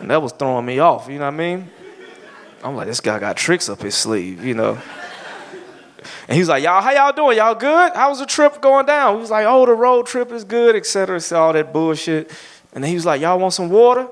And 0.00 0.10
that 0.10 0.20
was 0.20 0.32
throwing 0.32 0.66
me 0.66 0.80
off, 0.80 1.08
you 1.08 1.18
know 1.18 1.26
what 1.26 1.34
I 1.34 1.36
mean? 1.36 1.70
I'm 2.62 2.76
like, 2.76 2.86
this 2.86 3.00
guy 3.00 3.18
got 3.18 3.36
tricks 3.36 3.68
up 3.68 3.82
his 3.82 3.94
sleeve, 3.94 4.44
you 4.44 4.54
know. 4.54 4.78
And 6.28 6.36
he's 6.38 6.48
like, 6.48 6.64
y'all, 6.64 6.80
how 6.80 6.90
y'all 6.90 7.12
doing? 7.12 7.36
Y'all 7.36 7.54
good? 7.54 7.92
How's 7.94 8.18
the 8.18 8.26
trip 8.26 8.60
going 8.60 8.86
down? 8.86 9.16
He 9.16 9.20
was 9.20 9.30
like, 9.30 9.46
oh, 9.46 9.66
the 9.66 9.74
road 9.74 10.06
trip 10.06 10.32
is 10.32 10.44
good, 10.44 10.74
et 10.74 10.86
cetera, 10.86 11.20
all 11.38 11.52
that 11.52 11.72
bullshit. 11.72 12.30
And 12.72 12.82
then 12.82 12.88
he 12.88 12.94
was 12.94 13.04
like, 13.04 13.20
y'all 13.20 13.38
want 13.38 13.52
some 13.52 13.68
water? 13.68 14.08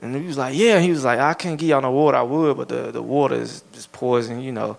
And 0.00 0.14
he 0.14 0.26
was 0.26 0.36
like, 0.36 0.54
yeah. 0.54 0.80
He 0.80 0.90
was 0.90 1.04
like, 1.04 1.18
I 1.18 1.32
can't 1.32 1.58
give 1.58 1.70
y'all 1.70 1.80
no 1.80 1.90
water. 1.90 2.18
I 2.18 2.22
would, 2.22 2.56
but 2.56 2.68
the, 2.68 2.92
the 2.92 3.02
water 3.02 3.36
is, 3.36 3.64
just 3.72 3.90
poison, 3.92 4.40
you 4.40 4.52
know. 4.52 4.76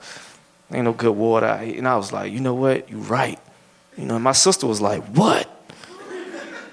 Ain't 0.72 0.86
no 0.86 0.94
good 0.94 1.16
water. 1.16 1.46
And 1.46 1.88
I 1.88 1.96
was 1.96 2.12
like, 2.12 2.32
you 2.32 2.40
know 2.40 2.54
what? 2.54 2.90
You 2.90 2.98
right. 2.98 3.40
You 3.98 4.06
know, 4.06 4.20
my 4.20 4.32
sister 4.32 4.68
was 4.68 4.82
like, 4.82 5.04
what? 5.06 5.50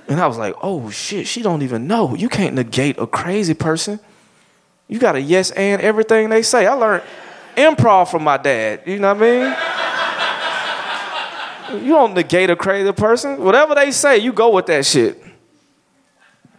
And 0.09 0.21
I 0.21 0.26
was 0.26 0.37
like, 0.37 0.54
oh 0.62 0.90
shit, 0.90 1.26
she 1.26 1.42
don't 1.42 1.62
even 1.62 1.87
know. 1.87 2.14
You 2.14 2.28
can't 2.28 2.54
negate 2.54 2.99
a 2.99 3.07
crazy 3.07 3.54
person. 3.54 4.00
You 4.88 4.99
got 4.99 5.14
a 5.14 5.21
yes 5.21 5.50
and 5.52 5.81
everything 5.81 6.28
they 6.28 6.42
say. 6.42 6.66
I 6.66 6.75
learned 6.75 7.02
improv 7.57 8.11
from 8.11 8.25
my 8.25 8.37
dad. 8.37 8.83
You 8.87 8.99
know 8.99 9.14
what 9.14 9.23
I 9.23 9.26
mean? 9.26 9.57
You 11.73 11.88
don't 11.88 12.14
negate 12.14 12.50
a 12.50 12.57
crazy 12.57 12.93
person. 12.93 13.43
Whatever 13.43 13.75
they 13.75 13.91
say, 13.91 14.19
you 14.19 14.33
go 14.33 14.50
with 14.50 14.67
that 14.67 14.87
shit. 14.87 15.23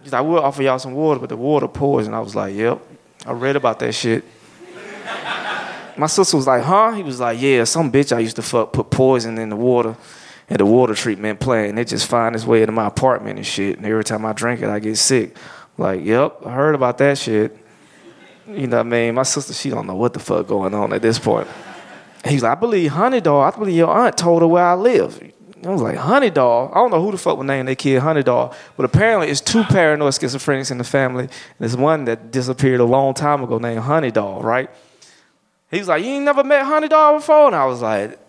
He's 0.01 0.11
like, 0.11 0.19
I 0.19 0.21
will 0.21 0.39
offer 0.39 0.63
y'all 0.63 0.79
some 0.79 0.93
water, 0.93 1.19
but 1.19 1.29
the 1.29 1.37
water 1.37 1.67
poison. 1.67 2.13
I 2.13 2.19
was 2.19 2.35
like, 2.35 2.55
yep, 2.55 2.79
I 3.25 3.31
read 3.31 3.55
about 3.55 3.79
that 3.79 3.93
shit. 3.93 4.23
My 5.95 6.07
sister 6.07 6.35
was 6.35 6.47
like, 6.47 6.63
huh? 6.63 6.91
He 6.93 7.03
was 7.03 7.19
like, 7.19 7.39
yeah, 7.39 7.63
some 7.65 7.91
bitch 7.91 8.15
I 8.15 8.19
used 8.19 8.35
to 8.37 8.41
fuck 8.41 8.73
put 8.73 8.89
poison 8.89 9.37
in 9.37 9.49
the 9.49 9.55
water 9.55 9.95
and 10.49 10.59
the 10.59 10.65
water 10.65 10.93
treatment 10.93 11.39
plant, 11.39 11.79
it 11.79 11.87
just 11.87 12.07
find 12.07 12.35
its 12.35 12.45
way 12.45 12.61
into 12.61 12.71
my 12.71 12.87
apartment 12.87 13.37
and 13.37 13.47
shit. 13.47 13.77
And 13.77 13.85
every 13.85 14.03
time 14.03 14.25
I 14.25 14.33
drink 14.33 14.61
it, 14.61 14.69
I 14.69 14.79
get 14.79 14.97
sick. 14.97 15.35
Like, 15.77 16.03
yep, 16.03 16.45
I 16.45 16.51
heard 16.51 16.75
about 16.75 16.97
that 16.99 17.17
shit. 17.17 17.57
You 18.47 18.67
know 18.67 18.77
what 18.77 18.85
I 18.85 18.89
mean? 18.89 19.15
My 19.15 19.23
sister, 19.23 19.53
she 19.53 19.69
don't 19.69 19.87
know 19.87 19.95
what 19.95 20.13
the 20.13 20.19
fuck 20.19 20.47
going 20.47 20.73
on 20.73 20.93
at 20.93 21.01
this 21.01 21.17
point. 21.17 21.47
He's 22.25 22.43
like, 22.43 22.53
I 22.53 22.59
believe 22.59 22.91
Honey 22.91 23.21
Dog, 23.21 23.53
I 23.53 23.57
believe 23.57 23.75
your 23.75 23.89
aunt 23.89 24.17
told 24.17 24.41
her 24.41 24.47
where 24.47 24.65
I 24.65 24.75
live. 24.75 25.21
I 25.65 25.69
was 25.69 25.81
like, 25.81 25.97
Honey 25.97 26.29
Dog. 26.29 26.71
I 26.71 26.75
don't 26.75 26.91
know 26.91 27.01
who 27.01 27.11
the 27.11 27.17
fuck 27.17 27.37
would 27.37 27.47
name 27.47 27.65
their 27.65 27.75
kid 27.75 27.99
Honey 27.99 28.23
Dog, 28.23 28.53
but 28.75 28.85
apparently 28.85 29.29
it's 29.29 29.41
two 29.41 29.63
paranoid 29.63 30.13
schizophrenics 30.13 30.71
in 30.71 30.77
the 30.77 30.83
family. 30.83 31.23
And 31.23 31.31
there's 31.59 31.75
one 31.75 32.05
that 32.05 32.31
disappeared 32.31 32.79
a 32.79 32.85
long 32.85 33.13
time 33.13 33.43
ago 33.43 33.57
named 33.57 33.81
Honey 33.81 34.11
Dog, 34.11 34.43
right? 34.43 34.69
He 35.71 35.79
was 35.79 35.87
like, 35.87 36.03
You 36.03 36.11
ain't 36.11 36.25
never 36.25 36.43
met 36.43 36.65
Honey 36.65 36.87
Dog 36.87 37.19
before? 37.19 37.47
And 37.47 37.55
I 37.55 37.65
was 37.65 37.81
like, 37.81 38.19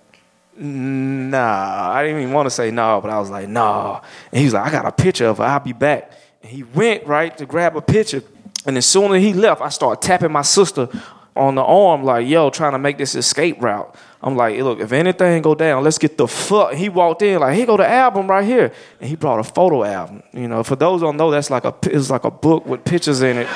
Nah. 0.57 1.91
I 1.93 2.05
didn't 2.05 2.23
even 2.23 2.33
want 2.33 2.47
to 2.47 2.51
say 2.51 2.71
no, 2.71 3.01
but 3.01 3.11
I 3.11 3.19
was 3.19 3.31
like, 3.31 3.49
Nah. 3.49 4.01
And 4.33 4.39
he 4.39 4.45
was 4.45 4.55
like, 4.55 4.67
I 4.67 4.71
got 4.71 4.87
a 4.87 4.93
picture 4.93 5.27
of 5.27 5.39
her. 5.39 5.45
I'll 5.45 5.61
be 5.61 5.73
back. 5.73 6.13
And 6.43 6.51
he 6.53 6.63
went, 6.63 7.07
right, 7.07 7.37
to 7.39 7.47
grab 7.47 7.77
a 7.77 7.83
picture. 7.83 8.23
And 8.67 8.79
as 8.79 8.87
soon 8.87 9.13
as 9.13 9.23
he 9.23 9.33
left, 9.33 9.61
I 9.61 9.69
started 9.69 10.01
tapping 10.01 10.33
my 10.33 10.43
sister 10.43 10.89
on 11.37 11.55
the 11.57 11.63
arm, 11.63 12.05
like, 12.05 12.29
yo, 12.29 12.51
trying 12.51 12.73
to 12.73 12.79
make 12.79 12.97
this 12.97 13.15
escape 13.15 13.61
route. 13.61 13.95
I'm 14.23 14.37
like, 14.37 14.59
look, 14.61 14.81
if 14.81 14.93
anything 14.93 15.43
go 15.43 15.55
down, 15.55 15.85
let's 15.85 15.99
get 15.99 16.17
the 16.17 16.29
fuck. 16.29 16.75
He 16.75 16.89
walked 16.89 17.23
in 17.23 17.41
like, 17.41 17.57
here 17.57 17.67
go 17.67 17.77
the 17.77 17.89
album 17.89 18.29
right 18.29 18.45
here, 18.45 18.73
and 19.01 19.09
he 19.09 19.17
brought 19.17 19.41
a 19.41 19.45
photo 19.45 19.85
album. 19.85 20.23
You 20.33 20.49
know, 20.49 20.63
for 20.63 20.77
those 20.77 21.01
don't 21.01 21.17
know, 21.17 21.31
that's 21.31 21.51
like 21.51 21.65
a 21.65 21.75
it's 21.85 22.09
like 22.09 22.25
a 22.25 22.31
book 22.31 22.67
with 22.67 22.85
pictures 22.85 23.21
in 23.21 23.37
it. 23.37 23.43
it 23.43 23.49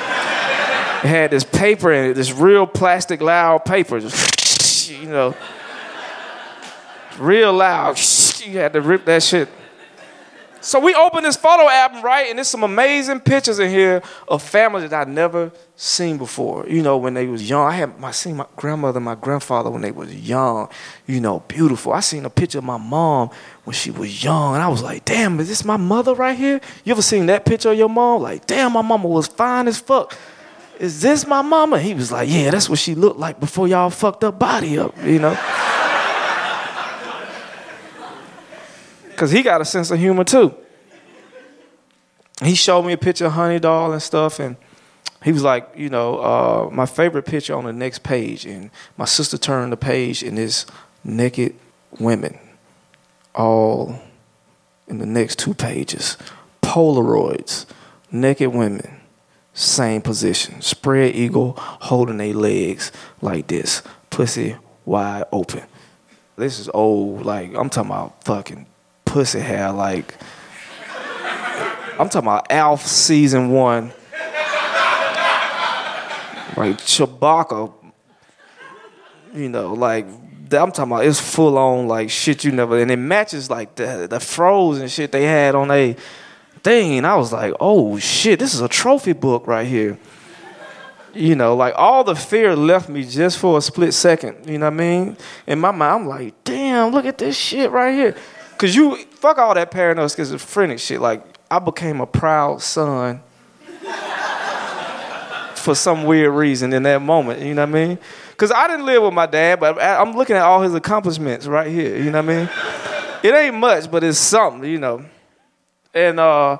had 1.07 1.31
this 1.31 1.43
paper 1.43 1.91
in 1.91 2.11
it, 2.11 2.13
this 2.13 2.31
real 2.31 2.67
plastic 2.67 3.21
loud 3.21 3.65
paper, 3.65 3.99
just, 3.99 4.91
you 4.91 5.09
know, 5.09 5.35
real 7.17 7.53
loud. 7.53 7.99
You 8.39 8.57
had 8.57 8.73
to 8.73 8.81
rip 8.81 9.05
that 9.05 9.21
shit 9.21 9.47
so 10.61 10.79
we 10.79 10.93
opened 10.93 11.25
this 11.25 11.35
photo 11.35 11.69
album, 11.69 12.01
right? 12.01 12.27
And 12.27 12.37
there's 12.37 12.47
some 12.47 12.63
amazing 12.63 13.21
pictures 13.21 13.59
in 13.59 13.69
here 13.69 14.01
of 14.27 14.43
families 14.43 14.89
that 14.89 15.01
I'd 15.01 15.07
never 15.07 15.51
seen 15.75 16.17
before. 16.17 16.67
You 16.67 16.81
know, 16.81 16.97
when 16.97 17.13
they 17.13 17.27
was 17.27 17.49
young. 17.49 17.67
I 17.67 17.71
had 17.71 17.93
I 18.01 18.11
seen 18.11 18.35
my 18.35 18.45
grandmother, 18.55 18.99
my 18.99 19.15
grandfather 19.15 19.69
when 19.69 19.81
they 19.81 19.91
was 19.91 20.13
young, 20.13 20.69
you 21.07 21.21
know, 21.21 21.39
beautiful. 21.47 21.93
I 21.93 22.01
seen 22.01 22.25
a 22.25 22.29
picture 22.29 22.57
of 22.57 22.65
my 22.65 22.77
mom 22.77 23.29
when 23.63 23.73
she 23.73 23.91
was 23.91 24.23
young, 24.23 24.55
and 24.55 24.63
I 24.63 24.67
was 24.67 24.83
like, 24.83 25.05
damn, 25.05 25.39
is 25.39 25.47
this 25.47 25.63
my 25.63 25.77
mother 25.77 26.13
right 26.13 26.37
here? 26.37 26.59
You 26.83 26.91
ever 26.91 27.01
seen 27.01 27.27
that 27.27 27.45
picture 27.45 27.71
of 27.71 27.77
your 27.77 27.89
mom? 27.89 28.21
Like, 28.21 28.45
damn, 28.45 28.73
my 28.73 28.81
mama 28.81 29.07
was 29.07 29.27
fine 29.27 29.67
as 29.67 29.79
fuck. 29.79 30.17
Is 30.79 31.01
this 31.01 31.27
my 31.27 31.41
mama? 31.41 31.79
He 31.79 31.93
was 31.93 32.09
like, 32.11 32.29
yeah, 32.29 32.51
that's 32.51 32.69
what 32.69 32.79
she 32.79 32.95
looked 32.95 33.19
like 33.19 33.39
before 33.39 33.67
y'all 33.67 33.89
fucked 33.89 34.23
her 34.23 34.31
body 34.31 34.79
up, 34.79 34.95
you 35.03 35.19
know? 35.19 35.37
Because 39.19 39.31
he 39.31 39.43
got 39.43 39.59
a 39.59 39.65
sense 39.65 39.91
of 39.91 39.99
humor 39.99 40.23
too. 40.23 40.55
He 42.41 42.55
showed 42.55 42.83
me 42.83 42.93
a 42.93 42.97
picture 42.97 43.25
of 43.25 43.33
Honey 43.33 43.59
Doll 43.59 43.91
and 43.91 44.01
stuff, 44.01 44.39
and 44.39 44.55
he 45.21 45.33
was 45.33 45.43
like, 45.43 45.69
you 45.75 45.89
know, 45.89 46.19
uh, 46.19 46.69
my 46.71 46.85
favorite 46.85 47.25
picture 47.25 47.53
on 47.53 47.65
the 47.65 47.73
next 47.73 48.01
page. 48.01 48.45
And 48.45 48.71
my 48.95 49.03
sister 49.03 49.37
turned 49.37 49.73
the 49.73 49.77
page, 49.77 50.23
and 50.23 50.37
this 50.37 50.65
naked 51.03 51.53
women, 51.99 52.39
all 53.35 53.99
in 54.87 54.99
the 54.99 55.05
next 55.05 55.37
two 55.37 55.53
pages. 55.53 56.15
Polaroids, 56.61 57.65
naked 58.13 58.53
women, 58.53 59.01
same 59.53 60.01
position. 60.01 60.61
Spread 60.61 61.13
eagle 61.13 61.55
holding 61.57 62.19
their 62.19 62.33
legs 62.33 62.93
like 63.21 63.47
this, 63.47 63.83
pussy 64.11 64.55
wide 64.85 65.25
open. 65.33 65.63
This 66.37 66.57
is 66.57 66.69
old, 66.73 67.25
like 67.25 67.53
I'm 67.53 67.69
talking 67.69 67.91
about 67.91 68.23
fucking 68.23 68.65
pussy 69.09 69.39
hair, 69.39 69.71
like 69.71 70.15
I'm 71.99 72.07
talking 72.09 72.27
about 72.27 72.51
Alf 72.51 72.85
season 72.85 73.49
one. 73.49 73.91
Like 76.55 76.77
Chewbacca, 76.77 77.73
you 79.33 79.49
know, 79.49 79.73
like 79.73 80.05
I'm 80.05 80.71
talking 80.71 80.91
about 80.91 81.05
it's 81.05 81.19
full 81.19 81.57
on 81.57 81.87
like 81.87 82.09
shit 82.09 82.43
you 82.43 82.51
never, 82.51 82.79
and 82.79 82.91
it 82.91 82.97
matches 82.97 83.49
like 83.49 83.75
the 83.75 84.07
the 84.09 84.19
froze 84.19 84.79
and 84.79 84.91
shit 84.91 85.11
they 85.11 85.23
had 85.23 85.55
on 85.55 85.71
a 85.71 85.95
thing. 86.63 86.97
And 86.97 87.07
I 87.07 87.15
was 87.15 87.33
like, 87.33 87.53
oh 87.59 87.97
shit, 87.97 88.39
this 88.39 88.53
is 88.53 88.61
a 88.61 88.67
trophy 88.67 89.13
book 89.13 89.47
right 89.47 89.67
here. 89.67 89.97
You 91.13 91.35
know, 91.35 91.55
like 91.55 91.73
all 91.75 92.03
the 92.03 92.15
fear 92.15 92.55
left 92.55 92.87
me 92.87 93.03
just 93.03 93.39
for 93.39 93.57
a 93.57 93.61
split 93.61 93.93
second. 93.93 94.47
You 94.47 94.59
know 94.59 94.67
what 94.67 94.73
I 94.73 94.77
mean? 94.77 95.17
In 95.47 95.59
my 95.59 95.71
mind, 95.71 96.03
I'm 96.03 96.07
like, 96.07 96.43
damn, 96.43 96.91
look 96.91 97.05
at 97.05 97.17
this 97.17 97.35
shit 97.35 97.71
right 97.71 97.93
here. 97.93 98.15
Cause 98.59 98.75
you 98.75 98.97
fuck 99.11 99.37
all 99.37 99.53
that 99.53 99.71
paranoid 99.71 100.11
schizophrenic 100.11 100.79
shit. 100.79 100.99
Like 100.99 101.23
I 101.49 101.59
became 101.59 102.01
a 102.01 102.05
proud 102.05 102.61
son 102.61 103.21
for 105.55 105.73
some 105.73 106.03
weird 106.03 106.33
reason 106.33 106.73
in 106.73 106.83
that 106.83 107.01
moment. 107.01 107.41
You 107.41 107.53
know 107.53 107.61
what 107.61 107.69
I 107.69 107.87
mean? 107.87 107.99
Because 108.31 108.51
I 108.51 108.67
didn't 108.67 108.85
live 108.85 109.01
with 109.01 109.13
my 109.13 109.27
dad, 109.27 109.61
but 109.61 109.81
I'm 109.81 110.11
looking 110.11 110.35
at 110.35 110.41
all 110.41 110.61
his 110.61 110.75
accomplishments 110.75 111.47
right 111.47 111.71
here. 111.71 111.95
You 111.95 112.11
know 112.11 112.21
what 112.21 112.29
I 112.31 112.37
mean? 112.37 112.49
It 113.21 113.33
ain't 113.33 113.55
much, 113.55 113.91
but 113.91 114.01
it's 114.01 114.17
something, 114.17 114.63
you 114.69 114.77
know. 114.77 115.03
And 115.93 116.21
uh, 116.21 116.59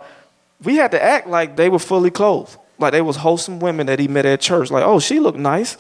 we 0.62 0.76
had 0.76 0.92
to 0.92 1.02
act 1.02 1.26
like 1.26 1.56
they 1.56 1.70
were 1.70 1.80
fully 1.80 2.12
clothed. 2.12 2.58
Like 2.78 2.92
they 2.92 3.02
was 3.02 3.16
wholesome 3.16 3.62
women 3.62 3.88
that 3.88 3.98
he 3.98 4.10
met 4.10 4.26
at 4.26 4.42
church. 4.42 4.70
Like, 4.70 4.84
oh, 4.84 5.00
she 5.00 5.22
looked 5.22 5.38
nice. 5.38 5.76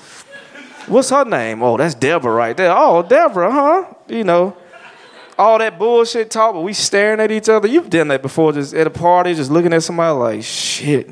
What's 0.88 1.10
her 1.10 1.26
name? 1.26 1.62
Oh, 1.62 1.76
that's 1.76 1.96
Deborah 1.96 2.32
right 2.32 2.56
there. 2.56 2.74
Oh, 2.74 3.04
Deborah, 3.04 3.52
huh? 3.52 3.94
You 4.08 4.24
know 4.24 4.56
all 5.40 5.58
that 5.58 5.80
bullshit 5.80 6.30
talk, 6.30 6.54
but 6.54 6.62
we 6.62 6.74
staring 6.74 7.22
at 7.22 7.32
each 7.32 7.48
other. 7.48 7.68
You've 7.68 7.90
done 7.90 8.10
that 8.10 8.22
before, 8.22 8.52
just 8.52 8.74
at 8.74 8.86
a 8.86 8.90
party, 8.90 9.34
just 9.34 9.50
looking 9.50 9.72
at 9.72 9.82
somebody 9.82 10.14
like, 10.14 10.44
shit, 10.44 11.08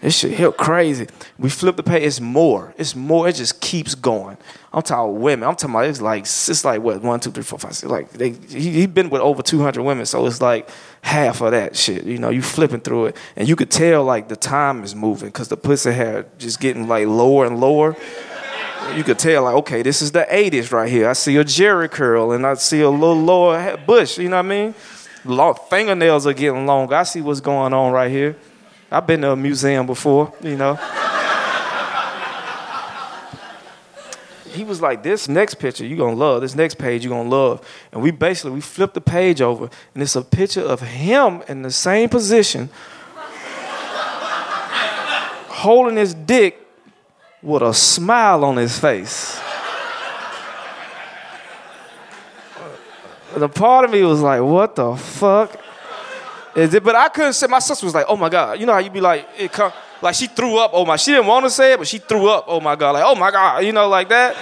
this 0.00 0.18
shit 0.18 0.32
hit 0.32 0.56
crazy. 0.56 1.06
We 1.38 1.50
flip 1.50 1.76
the 1.76 1.82
page, 1.82 2.02
it's 2.02 2.18
more. 2.18 2.74
It's 2.78 2.96
more, 2.96 3.28
it 3.28 3.34
just 3.34 3.60
keeps 3.60 3.94
going. 3.94 4.38
I'm 4.72 4.80
talking 4.80 5.20
women. 5.20 5.46
I'm 5.46 5.54
talking 5.54 5.74
about 5.74 5.84
it's 5.84 6.00
like 6.00 6.22
it's 6.22 6.64
like 6.64 6.80
what 6.80 7.02
one, 7.02 7.20
two, 7.20 7.30
three, 7.30 7.42
four, 7.42 7.58
five, 7.58 7.76
six. 7.76 7.90
Like 7.90 8.10
they, 8.12 8.30
he 8.30 8.70
he 8.70 8.86
been 8.86 9.10
with 9.10 9.20
over 9.20 9.42
200 9.42 9.82
women, 9.82 10.06
so 10.06 10.26
it's 10.26 10.40
like 10.40 10.70
half 11.02 11.42
of 11.42 11.50
that 11.50 11.76
shit. 11.76 12.04
You 12.04 12.16
know, 12.16 12.30
you 12.30 12.40
flipping 12.40 12.80
through 12.80 13.06
it, 13.06 13.16
and 13.36 13.46
you 13.46 13.54
could 13.54 13.70
tell 13.70 14.02
like 14.02 14.28
the 14.28 14.36
time 14.36 14.82
is 14.82 14.94
moving 14.94 15.28
because 15.28 15.48
the 15.48 15.58
pussy 15.58 15.92
hair 15.92 16.24
just 16.38 16.58
getting 16.58 16.88
like 16.88 17.06
lower 17.06 17.44
and 17.44 17.60
lower 17.60 17.96
you 18.96 19.04
could 19.04 19.18
tell, 19.18 19.44
like, 19.44 19.54
okay, 19.54 19.82
this 19.82 20.02
is 20.02 20.12
the 20.12 20.26
80s 20.30 20.72
right 20.72 20.90
here. 20.90 21.08
I 21.08 21.14
see 21.14 21.36
a 21.36 21.44
Jheri 21.44 21.90
curl 21.90 22.32
and 22.32 22.46
I 22.46 22.54
see 22.54 22.80
a 22.80 22.90
little 22.90 23.20
lower 23.20 23.76
bush, 23.78 24.18
you 24.18 24.28
know 24.28 24.36
what 24.36 24.46
I 24.46 24.48
mean? 24.48 24.74
Long, 25.24 25.56
fingernails 25.70 26.26
are 26.26 26.32
getting 26.32 26.66
longer. 26.66 26.96
I 26.96 27.04
see 27.04 27.20
what's 27.20 27.40
going 27.40 27.72
on 27.72 27.92
right 27.92 28.10
here. 28.10 28.36
I've 28.90 29.06
been 29.06 29.22
to 29.22 29.30
a 29.32 29.36
museum 29.36 29.86
before, 29.86 30.34
you 30.42 30.56
know. 30.56 30.74
he 34.52 34.64
was 34.64 34.80
like, 34.80 35.02
this 35.02 35.28
next 35.28 35.54
picture 35.54 35.86
you're 35.86 35.98
gonna 35.98 36.16
love, 36.16 36.42
this 36.42 36.54
next 36.54 36.76
page 36.76 37.04
you're 37.04 37.16
gonna 37.16 37.28
love. 37.28 37.66
And 37.92 38.02
we 38.02 38.10
basically 38.10 38.50
we 38.52 38.60
flipped 38.60 38.94
the 38.94 39.00
page 39.00 39.40
over, 39.40 39.70
and 39.94 40.02
it's 40.02 40.16
a 40.16 40.22
picture 40.22 40.60
of 40.60 40.80
him 40.80 41.42
in 41.48 41.62
the 41.62 41.70
same 41.70 42.08
position, 42.08 42.68
holding 45.48 45.96
his 45.96 46.14
dick 46.14 46.61
with 47.42 47.62
a 47.62 47.74
smile 47.74 48.44
on 48.44 48.56
his 48.56 48.78
face. 48.78 49.40
the 53.36 53.48
part 53.48 53.84
of 53.84 53.90
me 53.90 54.02
was 54.02 54.20
like, 54.20 54.40
what 54.40 54.76
the 54.76 54.94
fuck? 54.96 55.58
Is 56.54 56.74
it? 56.74 56.84
But 56.84 56.94
I 56.94 57.08
couldn't 57.08 57.32
say. 57.32 57.46
My 57.46 57.60
sister 57.60 57.86
was 57.86 57.94
like, 57.94 58.04
"Oh 58.08 58.16
my 58.16 58.28
god!" 58.28 58.60
You 58.60 58.66
know 58.66 58.74
how 58.74 58.78
you 58.78 58.90
be 58.90 59.00
like, 59.00 59.26
it 59.38 59.52
come, 59.52 59.72
like 60.02 60.14
she 60.14 60.26
threw 60.26 60.58
up. 60.58 60.72
Oh 60.74 60.84
my! 60.84 60.96
She 60.96 61.10
didn't 61.10 61.26
want 61.26 61.46
to 61.46 61.50
say 61.50 61.72
it, 61.72 61.78
but 61.78 61.88
she 61.88 61.96
threw 61.96 62.28
up. 62.28 62.44
Oh 62.46 62.60
my 62.60 62.76
god! 62.76 62.90
Like, 62.90 63.04
oh 63.06 63.14
my 63.14 63.30
god! 63.30 63.64
You 63.64 63.72
know, 63.72 63.88
like 63.88 64.10
that. 64.10 64.36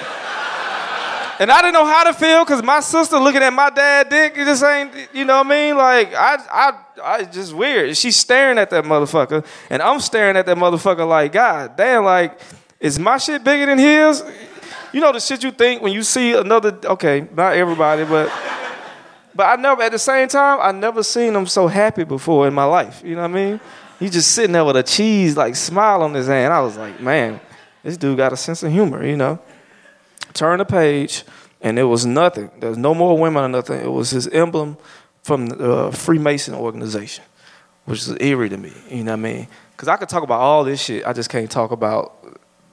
And 1.39 1.51
I 1.51 1.63
didn't 1.63 1.73
know 1.73 1.87
how 1.87 2.05
to 2.05 2.13
feel 2.13 2.45
because 2.45 2.63
my 2.63 2.81
sister 2.81 3.17
looking 3.17 3.43
at 3.43 3.53
my 3.53 3.71
dad 3.71 4.11
dick, 4.11 4.35
it 4.37 4.45
just 4.45 4.63
ain't, 4.63 4.93
you 5.15 5.25
know 5.25 5.39
what 5.39 5.47
I 5.47 5.49
mean? 5.49 5.75
Like, 5.75 6.13
I, 6.13 6.37
I, 6.53 6.79
I, 7.03 7.25
just 7.25 7.55
weird. 7.55 7.97
She's 7.97 8.17
staring 8.17 8.59
at 8.59 8.69
that 8.69 8.85
motherfucker, 8.85 9.43
and 9.71 9.81
I'm 9.81 10.01
staring 10.01 10.37
at 10.37 10.45
that 10.45 10.59
motherfucker 10.59 11.09
like, 11.09 11.33
God 11.33 11.79
damn, 11.79 12.05
like, 12.05 12.39
is 12.81 12.99
my 12.99 13.19
shit 13.19 13.45
bigger 13.45 13.67
than 13.67 13.79
his? 13.79 14.25
You 14.93 15.01
know 15.01 15.13
the 15.13 15.21
shit 15.21 15.45
you 15.45 15.51
think 15.51 15.83
when 15.83 15.93
you 15.93 16.03
see 16.03 16.33
another. 16.33 16.77
Okay, 16.85 17.29
not 17.37 17.55
everybody, 17.55 18.05
but 18.05 18.33
but 19.35 19.45
I 19.45 19.57
never. 19.57 19.83
At 19.83 19.93
the 19.93 19.99
same 19.99 20.27
time, 20.29 20.59
I 20.61 20.73
never 20.73 21.03
seen 21.03 21.37
him 21.37 21.47
so 21.47 21.69
happy 21.69 22.05
before 22.05 22.49
in 22.49 22.55
my 22.55 22.65
life. 22.65 23.03
You 23.05 23.15
know 23.15 23.23
what 23.23 23.31
I 23.31 23.35
mean? 23.35 23.61
He 23.99 24.09
just 24.09 24.33
sitting 24.33 24.53
there 24.53 24.65
with 24.65 24.77
a 24.77 24.83
cheese 24.83 25.37
like 25.37 25.55
smile 25.55 26.03
on 26.03 26.15
his 26.15 26.27
hand. 26.27 26.53
I 26.53 26.61
was 26.61 26.77
like, 26.77 27.01
man, 27.01 27.39
this 27.83 27.97
dude 27.97 28.17
got 28.17 28.33
a 28.33 28.37
sense 28.37 28.63
of 28.63 28.73
humor. 28.73 29.05
You 29.05 29.17
know. 29.17 29.39
Turn 30.33 30.59
the 30.59 30.65
page, 30.65 31.25
and 31.61 31.79
it 31.79 31.85
was 31.85 32.07
nothing. 32.07 32.51
There's 32.61 32.79
no 32.79 32.95
more 32.95 33.19
women 33.19 33.45
or 33.45 33.49
nothing. 33.49 33.81
It 33.81 33.91
was 33.91 34.11
his 34.11 34.29
emblem 34.29 34.77
from 35.23 35.47
the 35.47 35.73
uh, 35.73 35.91
Freemason 35.91 36.55
organization, 36.55 37.25
which 37.85 38.01
is 38.01 38.17
eerie 38.21 38.49
to 38.49 38.57
me. 38.57 38.73
You 38.89 39.05
know 39.05 39.13
what 39.13 39.19
I 39.19 39.23
mean? 39.23 39.49
Because 39.73 39.89
I 39.89 39.97
could 39.97 40.09
talk 40.09 40.23
about 40.23 40.41
all 40.41 40.65
this 40.65 40.83
shit. 40.83 41.07
I 41.07 41.13
just 41.13 41.31
can't 41.31 41.51
talk 41.51 41.73
about 41.73 42.20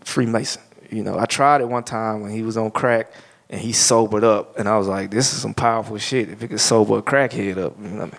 Freemason. 0.07 0.61
You 0.89 1.03
know, 1.03 1.19
I 1.19 1.25
tried 1.25 1.61
it 1.61 1.67
one 1.67 1.83
time 1.83 2.21
when 2.21 2.31
he 2.31 2.41
was 2.41 2.55
on 2.55 2.71
crack 2.71 3.11
and 3.49 3.59
he 3.59 3.73
sobered 3.73 4.23
up, 4.23 4.57
and 4.57 4.67
I 4.67 4.77
was 4.77 4.87
like, 4.87 5.09
this 5.09 5.33
is 5.33 5.41
some 5.41 5.53
powerful 5.53 5.97
shit. 5.97 6.29
If 6.29 6.43
it 6.43 6.49
could 6.49 6.59
sober 6.59 6.97
a 6.97 7.01
crackhead 7.01 7.57
up, 7.57 7.77
you 7.81 7.87
know 7.89 8.01
I, 8.01 8.05
mean? 8.05 8.13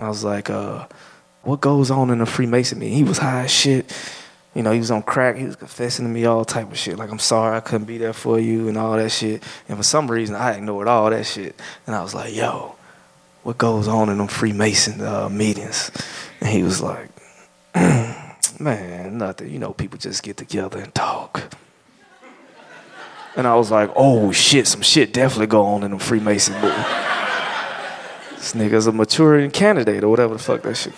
I 0.00 0.08
was 0.08 0.24
like, 0.24 0.50
uh, 0.50 0.86
what 1.42 1.60
goes 1.60 1.90
on 1.90 2.10
in 2.10 2.20
a 2.20 2.26
Freemason 2.26 2.78
meeting? 2.78 2.96
He 2.96 3.04
was 3.04 3.18
high 3.18 3.44
as 3.44 3.50
shit. 3.50 3.92
You 4.54 4.62
know, 4.62 4.70
he 4.70 4.78
was 4.78 4.90
on 4.90 5.02
crack. 5.02 5.36
He 5.36 5.44
was 5.44 5.56
confessing 5.56 6.06
to 6.06 6.10
me 6.10 6.24
all 6.24 6.44
type 6.44 6.70
of 6.70 6.78
shit. 6.78 6.96
Like, 6.96 7.10
I'm 7.10 7.18
sorry 7.18 7.56
I 7.56 7.60
couldn't 7.60 7.86
be 7.86 7.98
there 7.98 8.12
for 8.12 8.38
you 8.38 8.68
and 8.68 8.78
all 8.78 8.96
that 8.96 9.10
shit. 9.10 9.42
And 9.68 9.76
for 9.76 9.82
some 9.82 10.10
reason, 10.10 10.34
I 10.36 10.52
ignored 10.52 10.88
all 10.88 11.10
that 11.10 11.26
shit. 11.26 11.60
And 11.86 11.94
I 11.94 12.02
was 12.02 12.14
like, 12.14 12.34
yo, 12.34 12.76
what 13.42 13.58
goes 13.58 13.88
on 13.88 14.08
in 14.08 14.18
them 14.18 14.28
Freemason 14.28 15.00
uh, 15.00 15.28
meetings? 15.28 15.90
And 16.40 16.48
he 16.48 16.62
was 16.62 16.80
like, 16.80 17.10
man, 18.60 19.18
nothing. 19.18 19.50
You 19.50 19.58
know, 19.58 19.72
people 19.72 19.98
just 19.98 20.22
get 20.22 20.36
together 20.36 20.78
and 20.78 20.94
talk. 20.94 21.54
And 23.36 23.46
I 23.46 23.56
was 23.56 23.70
like, 23.70 23.90
oh 23.96 24.32
shit, 24.32 24.66
some 24.66 24.82
shit 24.82 25.12
definitely 25.12 25.48
go 25.48 25.64
on 25.64 25.82
in 25.82 25.90
the 25.90 25.98
Freemason 25.98 26.54
book. 26.60 26.74
this 28.30 28.52
nigga's 28.52 28.86
a 28.86 28.92
maturing 28.92 29.50
candidate 29.50 30.04
or 30.04 30.08
whatever 30.08 30.34
the 30.34 30.38
fuck 30.38 30.62
that 30.62 30.76
shit. 30.76 30.94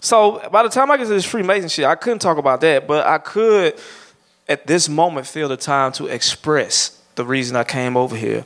So 0.00 0.46
by 0.52 0.62
the 0.62 0.68
time 0.68 0.90
I 0.90 0.98
get 0.98 1.04
to 1.04 1.10
this 1.10 1.24
Freemason 1.24 1.70
shit, 1.70 1.86
I 1.86 1.94
couldn't 1.94 2.18
talk 2.18 2.36
about 2.36 2.60
that, 2.60 2.86
but 2.86 3.06
I 3.06 3.16
could 3.16 3.80
at 4.46 4.66
this 4.66 4.88
moment 4.88 5.26
feel 5.26 5.48
the 5.48 5.56
time 5.56 5.92
to 5.92 6.06
express 6.06 7.00
the 7.14 7.24
reason 7.24 7.56
I 7.56 7.64
came 7.64 7.96
over 7.96 8.14
here. 8.14 8.44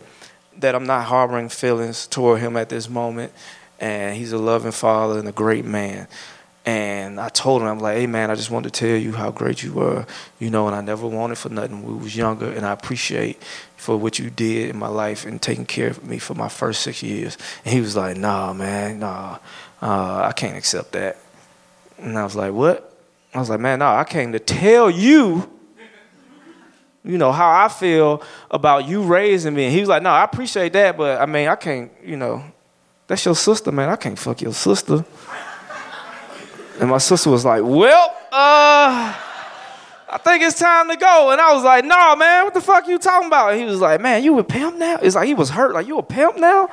That 0.59 0.75
I'm 0.75 0.87
not 0.87 1.05
harboring 1.05 1.49
feelings 1.49 2.07
toward 2.07 2.41
him 2.41 2.57
at 2.57 2.69
this 2.69 2.89
moment, 2.89 3.33
and 3.79 4.17
he's 4.17 4.33
a 4.33 4.39
loving 4.39 4.73
father 4.73 5.19
and 5.19 5.29
a 5.29 5.33
great 5.33 5.65
man. 5.65 6.09
And 6.69 7.19
I 7.19 7.31
told 7.31 7.63
him, 7.63 7.69
I'm 7.69 7.79
like, 7.79 7.97
hey 7.97 8.07
man, 8.07 8.31
I 8.31 8.35
just 8.35 8.51
wanted 8.51 8.75
to 8.75 8.79
tell 8.79 8.95
you 8.95 9.13
how 9.15 9.31
great 9.31 9.63
you 9.63 9.73
were, 9.73 10.05
you 10.39 10.51
know, 10.51 10.67
and 10.67 10.77
I 10.77 10.83
never 10.83 11.07
wanted 11.07 11.39
for 11.39 11.49
nothing 11.49 11.83
when 11.83 11.97
we 11.97 12.03
was 12.03 12.15
younger, 12.15 12.53
and 12.53 12.67
I 12.67 12.73
appreciate 12.73 13.43
for 13.79 13.97
what 13.97 14.19
you 14.19 14.29
did 14.29 14.69
in 14.69 14.79
my 14.79 14.89
life 14.89 15.25
and 15.25 15.41
taking 15.41 15.65
care 15.65 15.89
of 15.89 16.05
me 16.05 16.19
for 16.19 16.35
my 16.35 16.51
first 16.51 16.83
six 16.83 17.03
years. 17.03 17.39
And 17.65 17.73
he 17.73 17.81
was 17.81 17.97
like, 17.97 18.19
nah, 18.19 18.53
man, 18.53 18.99
nah, 18.99 19.39
uh, 19.81 20.25
I 20.25 20.33
can't 20.37 20.59
accept 20.59 20.93
that. 20.93 21.17
And 21.97 22.19
I 22.19 22.25
was 22.25 22.37
like, 22.37 22.53
what? 22.53 22.95
I 23.33 23.39
was 23.39 23.49
like, 23.49 23.61
man, 23.61 23.79
nah, 23.79 23.97
I 23.99 24.05
came 24.05 24.33
to 24.33 24.39
tell 24.39 24.91
you, 24.91 25.51
you 27.03 27.17
know, 27.17 27.33
how 27.33 27.65
I 27.65 27.69
feel 27.69 28.23
about 28.51 28.87
you 28.87 29.01
raising 29.01 29.55
me. 29.55 29.65
And 29.65 29.73
he 29.73 29.81
was 29.81 29.89
like, 29.89 30.03
no, 30.03 30.11
I 30.11 30.23
appreciate 30.23 30.75
that, 30.75 30.99
but 30.99 31.19
I 31.19 31.25
mean, 31.25 31.49
I 31.49 31.57
can't, 31.57 31.91
you 32.05 32.19
know, 32.19 32.45
that's 33.07 33.25
your 33.25 33.37
sister, 33.37 33.73
man. 33.73 33.89
I 33.89 33.97
can't 33.97 34.19
fuck 34.19 34.43
your 34.43 34.53
sister. 34.53 35.03
And 36.81 36.91
my 36.91 36.99
sister 36.99 37.31
was 37.31 37.45
like, 37.45 37.63
Well, 37.65 38.17
uh, 38.33 39.15
I 40.11 40.19
think 40.19 40.43
it's 40.43 40.59
time 40.59 40.89
to 40.89 40.97
go. 40.97 41.31
And 41.31 41.41
I 41.41 41.53
was 41.53 41.65
like, 41.65 41.85
Nah, 41.85 42.15
man, 42.15 42.45
what 42.45 42.55
the 42.55 42.61
fuck 42.61 42.87
you 42.87 42.99
talking 42.99 43.27
about? 43.27 43.53
And 43.53 43.61
he 43.61 43.67
was 43.67 43.81
like, 43.81 44.01
Man, 44.01 44.23
you 44.23 44.39
a 44.39 44.45
pimp 44.45 44.77
now? 44.77 44.99
It's 45.03 45.17
like 45.17 45.27
he 45.27 45.35
was 45.35 45.51
hurt. 45.51 45.75
Like, 45.75 45.87
you 45.87 45.99
a 45.99 46.03
pimp 46.03 46.39
now? 46.39 46.69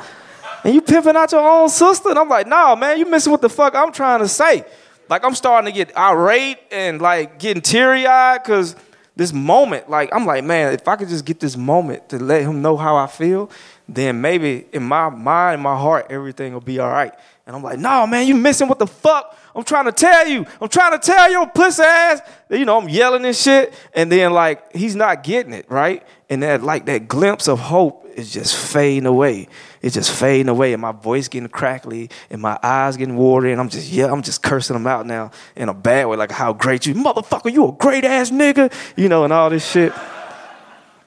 And 0.63 0.73
you 0.73 0.81
pimping 0.81 1.15
out 1.15 1.31
your 1.31 1.47
own 1.47 1.69
sister? 1.69 2.09
And 2.09 2.19
I'm 2.19 2.29
like, 2.29 2.47
Nah, 2.47 2.75
man, 2.75 2.97
you 2.99 3.05
missing 3.05 3.31
what 3.31 3.41
the 3.41 3.49
fuck 3.49 3.75
I'm 3.75 3.91
trying 3.91 4.19
to 4.19 4.27
say. 4.27 4.65
Like, 5.09 5.23
I'm 5.23 5.35
starting 5.35 5.71
to 5.71 5.75
get 5.75 5.95
irate 5.97 6.57
and 6.71 7.01
like 7.01 7.39
getting 7.39 7.61
teary 7.61 8.07
eyed 8.07 8.43
because 8.43 8.75
this 9.15 9.31
moment, 9.31 9.89
like 9.89 10.09
I'm 10.13 10.25
like, 10.25 10.43
man, 10.43 10.73
if 10.73 10.87
I 10.87 10.95
could 10.95 11.09
just 11.09 11.25
get 11.25 11.39
this 11.39 11.55
moment 11.55 12.09
to 12.09 12.19
let 12.19 12.41
him 12.41 12.61
know 12.61 12.75
how 12.75 12.95
I 12.95 13.07
feel, 13.07 13.49
then 13.87 14.19
maybe 14.19 14.65
in 14.73 14.83
my 14.83 15.09
mind, 15.09 15.61
my 15.61 15.77
heart, 15.77 16.07
everything 16.09 16.53
will 16.53 16.61
be 16.61 16.79
all 16.79 16.89
right. 16.89 17.13
And 17.45 17.55
I'm 17.55 17.63
like, 17.63 17.79
no, 17.79 18.05
man, 18.07 18.27
you 18.27 18.35
missing 18.35 18.67
what 18.67 18.79
the 18.79 18.87
fuck? 18.87 19.37
I'm 19.55 19.63
trying 19.63 19.85
to 19.85 19.91
tell 19.91 20.27
you. 20.27 20.45
I'm 20.59 20.67
trying 20.67 20.91
to 20.91 20.99
tell 20.99 21.31
your 21.31 21.47
pussy 21.47 21.83
ass. 21.83 22.21
You 22.49 22.65
know, 22.65 22.77
I'm 22.77 22.89
yelling 22.89 23.25
and 23.25 23.35
shit. 23.35 23.73
And 23.93 24.11
then 24.11 24.33
like 24.33 24.75
he's 24.75 24.95
not 24.95 25.23
getting 25.23 25.53
it, 25.53 25.65
right? 25.69 26.05
And 26.29 26.43
that 26.43 26.61
like 26.61 26.85
that 26.87 27.07
glimpse 27.07 27.47
of 27.47 27.59
hope 27.59 28.05
is 28.15 28.31
just 28.31 28.55
fading 28.55 29.05
away. 29.05 29.47
It's 29.81 29.93
just 29.93 30.11
fading 30.11 30.49
away, 30.49 30.73
and 30.73 30.81
my 30.81 30.91
voice 30.91 31.27
getting 31.27 31.49
crackly, 31.49 32.09
and 32.29 32.41
my 32.41 32.57
eyes 32.63 32.97
getting 32.97 33.15
watery, 33.17 33.51
and 33.51 33.61
I'm 33.61 33.69
just 33.69 33.91
yeah, 33.91 34.11
I'm 34.11 34.21
just 34.21 34.41
cursing 34.41 34.75
him 34.75 34.87
out 34.87 35.05
now 35.05 35.31
in 35.55 35.69
a 35.69 35.73
bad 35.73 36.07
way, 36.07 36.17
like 36.17 36.31
how 36.31 36.53
great 36.53 36.85
you, 36.85 36.95
motherfucker, 36.95 37.53
you 37.53 37.67
a 37.67 37.71
great 37.71 38.03
ass 38.03 38.31
nigga, 38.31 38.73
you 38.95 39.09
know, 39.09 39.23
and 39.23 39.31
all 39.31 39.49
this 39.49 39.69
shit. 39.69 39.93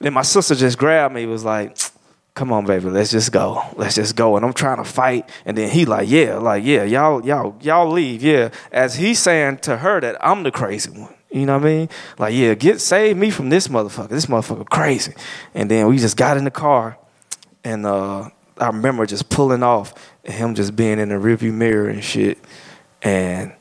Then 0.00 0.12
my 0.12 0.22
sister 0.22 0.54
just 0.54 0.78
grabbed 0.78 1.14
me, 1.14 1.26
was 1.26 1.44
like, 1.44 1.76
come 2.38 2.52
on, 2.52 2.64
baby, 2.64 2.88
let's 2.88 3.10
just 3.10 3.32
go. 3.32 3.64
Let's 3.74 3.96
just 3.96 4.14
go. 4.14 4.36
And 4.36 4.46
I'm 4.46 4.52
trying 4.52 4.76
to 4.76 4.84
fight. 4.84 5.28
And 5.44 5.58
then 5.58 5.68
he 5.68 5.84
like, 5.84 6.08
yeah, 6.08 6.36
like, 6.36 6.62
yeah, 6.64 6.84
y'all, 6.84 7.26
y'all, 7.26 7.56
y'all 7.60 7.90
leave. 7.90 8.22
Yeah. 8.22 8.50
As 8.70 8.94
he's 8.94 9.18
saying 9.18 9.58
to 9.62 9.78
her 9.78 10.00
that 10.00 10.16
I'm 10.24 10.44
the 10.44 10.52
crazy 10.52 10.88
one. 10.90 11.12
You 11.32 11.46
know 11.46 11.58
what 11.58 11.66
I 11.66 11.68
mean? 11.68 11.88
Like, 12.16 12.34
yeah, 12.34 12.54
get 12.54 12.80
save 12.80 13.16
me 13.16 13.30
from 13.30 13.50
this 13.50 13.66
motherfucker. 13.66 14.10
This 14.10 14.26
motherfucker 14.26 14.66
crazy. 14.66 15.14
And 15.52 15.68
then 15.68 15.88
we 15.88 15.98
just 15.98 16.16
got 16.16 16.36
in 16.36 16.44
the 16.44 16.52
car 16.52 16.96
and 17.64 17.84
uh, 17.84 18.30
I 18.56 18.66
remember 18.68 19.04
just 19.04 19.28
pulling 19.30 19.64
off 19.64 19.92
and 20.24 20.32
him 20.32 20.54
just 20.54 20.76
being 20.76 21.00
in 21.00 21.08
the 21.08 21.16
rearview 21.16 21.52
mirror 21.52 21.88
and 21.88 22.04
shit. 22.04 22.38
And 23.02 23.52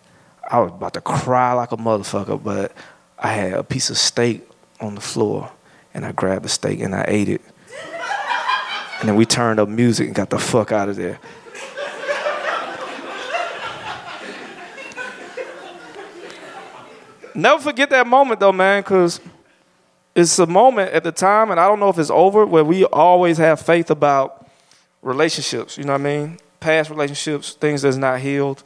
I 0.48 0.60
was 0.60 0.70
about 0.70 0.94
to 0.94 1.02
cry 1.02 1.54
like 1.54 1.72
a 1.72 1.78
motherfucker, 1.78 2.42
but 2.42 2.74
I 3.18 3.30
had 3.30 3.54
a 3.54 3.64
piece 3.64 3.90
of 3.90 3.98
steak 3.98 4.48
on 4.80 4.94
the 4.94 5.02
floor 5.02 5.52
and 5.96 6.06
I 6.06 6.12
grabbed 6.12 6.46
the 6.46 6.50
steak 6.50 6.80
and 6.80 6.94
I 6.94 7.06
ate 7.08 7.28
it. 7.28 7.42
And 9.00 9.10
then 9.10 9.16
we 9.16 9.26
turned 9.26 9.60
up 9.60 9.70
music 9.70 10.08
and 10.08 10.16
got 10.16 10.30
the 10.30 10.40
fuck 10.40 10.72
out 10.72 10.90
of 10.90 10.96
there. 10.96 11.20
Never 17.36 17.62
forget 17.62 17.92
that 17.92 18.08
moment 18.08 18.40
though, 18.40 18.52
man, 18.52 18.82
because 18.82 19.22
it's 20.16 20.40
a 20.40 20.48
moment 20.48 20.92
at 20.94 21.04
the 21.04 21.12
time, 21.12 21.52
and 21.52 21.60
I 21.60 21.68
don't 21.68 21.80
know 21.80 21.90
if 21.90 22.00
it's 22.00 22.10
over, 22.10 22.44
where 22.48 22.64
we 22.64 22.86
always 22.86 23.38
have 23.38 23.62
faith 23.62 23.92
about 23.92 24.48
relationships. 25.04 25.78
You 25.78 25.84
know 25.84 25.94
what 25.94 26.02
I 26.02 26.04
mean? 26.04 26.40
Past 26.60 26.90
relationships, 26.90 27.54
things 27.54 27.84
that's 27.84 27.98
not 27.98 28.20
healed, 28.20 28.64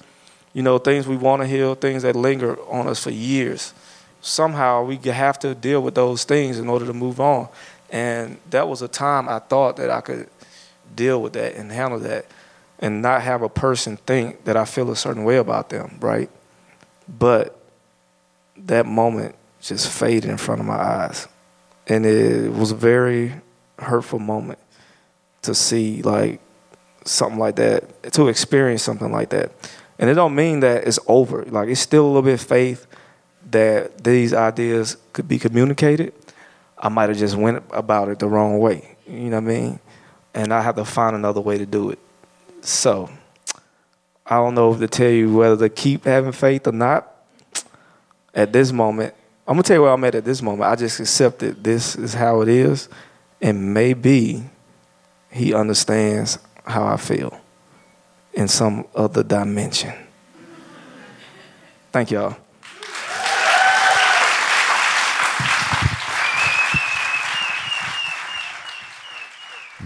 you 0.53 0.63
know, 0.63 0.77
things 0.77 1.05
we 1.05 1.17
want 1.17 1.41
to 1.41 1.47
heal, 1.49 1.75
things 1.75 2.03
that 2.03 2.15
linger 2.15 2.57
on 2.69 2.87
us 2.87 3.03
for 3.03 3.09
years. 3.09 3.73
Somehow 4.21 4.85
we 4.85 4.95
have 4.97 5.37
to 5.39 5.53
deal 5.53 5.81
with 5.81 5.95
those 5.95 6.23
things 6.23 6.57
in 6.57 6.69
order 6.69 6.85
to 6.85 6.93
move 6.93 7.19
on. 7.19 7.49
And 7.91 8.37
that 8.49 8.67
was 8.67 8.81
a 8.81 8.87
time 8.87 9.29
I 9.29 9.39
thought 9.39 9.75
that 9.77 9.91
I 9.91 10.01
could 10.01 10.29
deal 10.95 11.21
with 11.21 11.33
that 11.33 11.55
and 11.55 11.71
handle 11.71 11.99
that 11.99 12.25
and 12.79 13.01
not 13.01 13.21
have 13.21 13.43
a 13.43 13.49
person 13.49 13.97
think 13.97 14.45
that 14.45 14.57
I 14.57 14.65
feel 14.65 14.89
a 14.89 14.95
certain 14.95 15.23
way 15.23 15.37
about 15.37 15.69
them, 15.69 15.97
right? 15.99 16.29
But 17.07 17.57
that 18.57 18.85
moment 18.85 19.35
just 19.61 19.89
faded 19.89 20.29
in 20.29 20.37
front 20.37 20.61
of 20.61 20.67
my 20.67 20.75
eyes. 20.75 21.27
And 21.87 22.05
it 22.05 22.51
was 22.51 22.71
a 22.71 22.75
very 22.75 23.33
hurtful 23.77 24.19
moment 24.19 24.59
to 25.43 25.53
see 25.53 26.01
like 26.01 26.39
something 27.03 27.39
like 27.39 27.57
that, 27.57 28.13
to 28.13 28.27
experience 28.27 28.83
something 28.83 29.11
like 29.11 29.29
that. 29.29 29.51
And 29.99 30.09
it 30.09 30.15
don't 30.15 30.33
mean 30.33 30.61
that 30.61 30.87
it's 30.87 30.99
over. 31.07 31.43
Like 31.43 31.69
it's 31.69 31.81
still 31.81 32.05
a 32.05 32.07
little 32.07 32.21
bit 32.21 32.35
of 32.35 32.41
faith 32.41 32.87
that 33.51 34.03
these 34.03 34.33
ideas 34.33 34.97
could 35.13 35.27
be 35.27 35.37
communicated. 35.37 36.13
I 36.81 36.89
might 36.89 37.09
have 37.09 37.17
just 37.17 37.35
went 37.35 37.63
about 37.71 38.09
it 38.09 38.19
the 38.19 38.27
wrong 38.27 38.59
way. 38.59 38.97
You 39.07 39.29
know 39.29 39.39
what 39.39 39.51
I 39.51 39.53
mean? 39.53 39.79
And 40.33 40.53
I 40.53 40.61
have 40.61 40.75
to 40.77 40.85
find 40.85 41.15
another 41.15 41.41
way 41.41 41.57
to 41.57 41.65
do 41.65 41.91
it. 41.91 41.99
So 42.61 43.09
I 44.25 44.37
don't 44.37 44.55
know 44.55 44.73
if 44.73 44.79
to 44.79 44.87
tell 44.87 45.09
you 45.09 45.33
whether 45.33 45.57
to 45.57 45.69
keep 45.69 46.05
having 46.05 46.31
faith 46.31 46.67
or 46.67 46.71
not. 46.71 47.07
At 48.33 48.53
this 48.53 48.71
moment, 48.71 49.13
I'm 49.45 49.55
gonna 49.55 49.63
tell 49.63 49.75
you 49.75 49.81
where 49.81 49.91
I'm 49.91 50.03
at 50.05 50.15
at 50.15 50.23
this 50.23 50.41
moment. 50.41 50.63
I 50.63 50.75
just 50.75 50.99
accepted 51.01 51.63
this 51.63 51.97
is 51.97 52.13
how 52.13 52.41
it 52.41 52.47
is, 52.47 52.87
and 53.41 53.73
maybe 53.73 54.43
he 55.29 55.53
understands 55.53 56.39
how 56.65 56.85
I 56.85 56.95
feel 56.95 57.41
in 58.33 58.47
some 58.47 58.85
other 58.95 59.23
dimension. 59.23 59.93
Thank 61.91 62.11
y'all. 62.11 62.37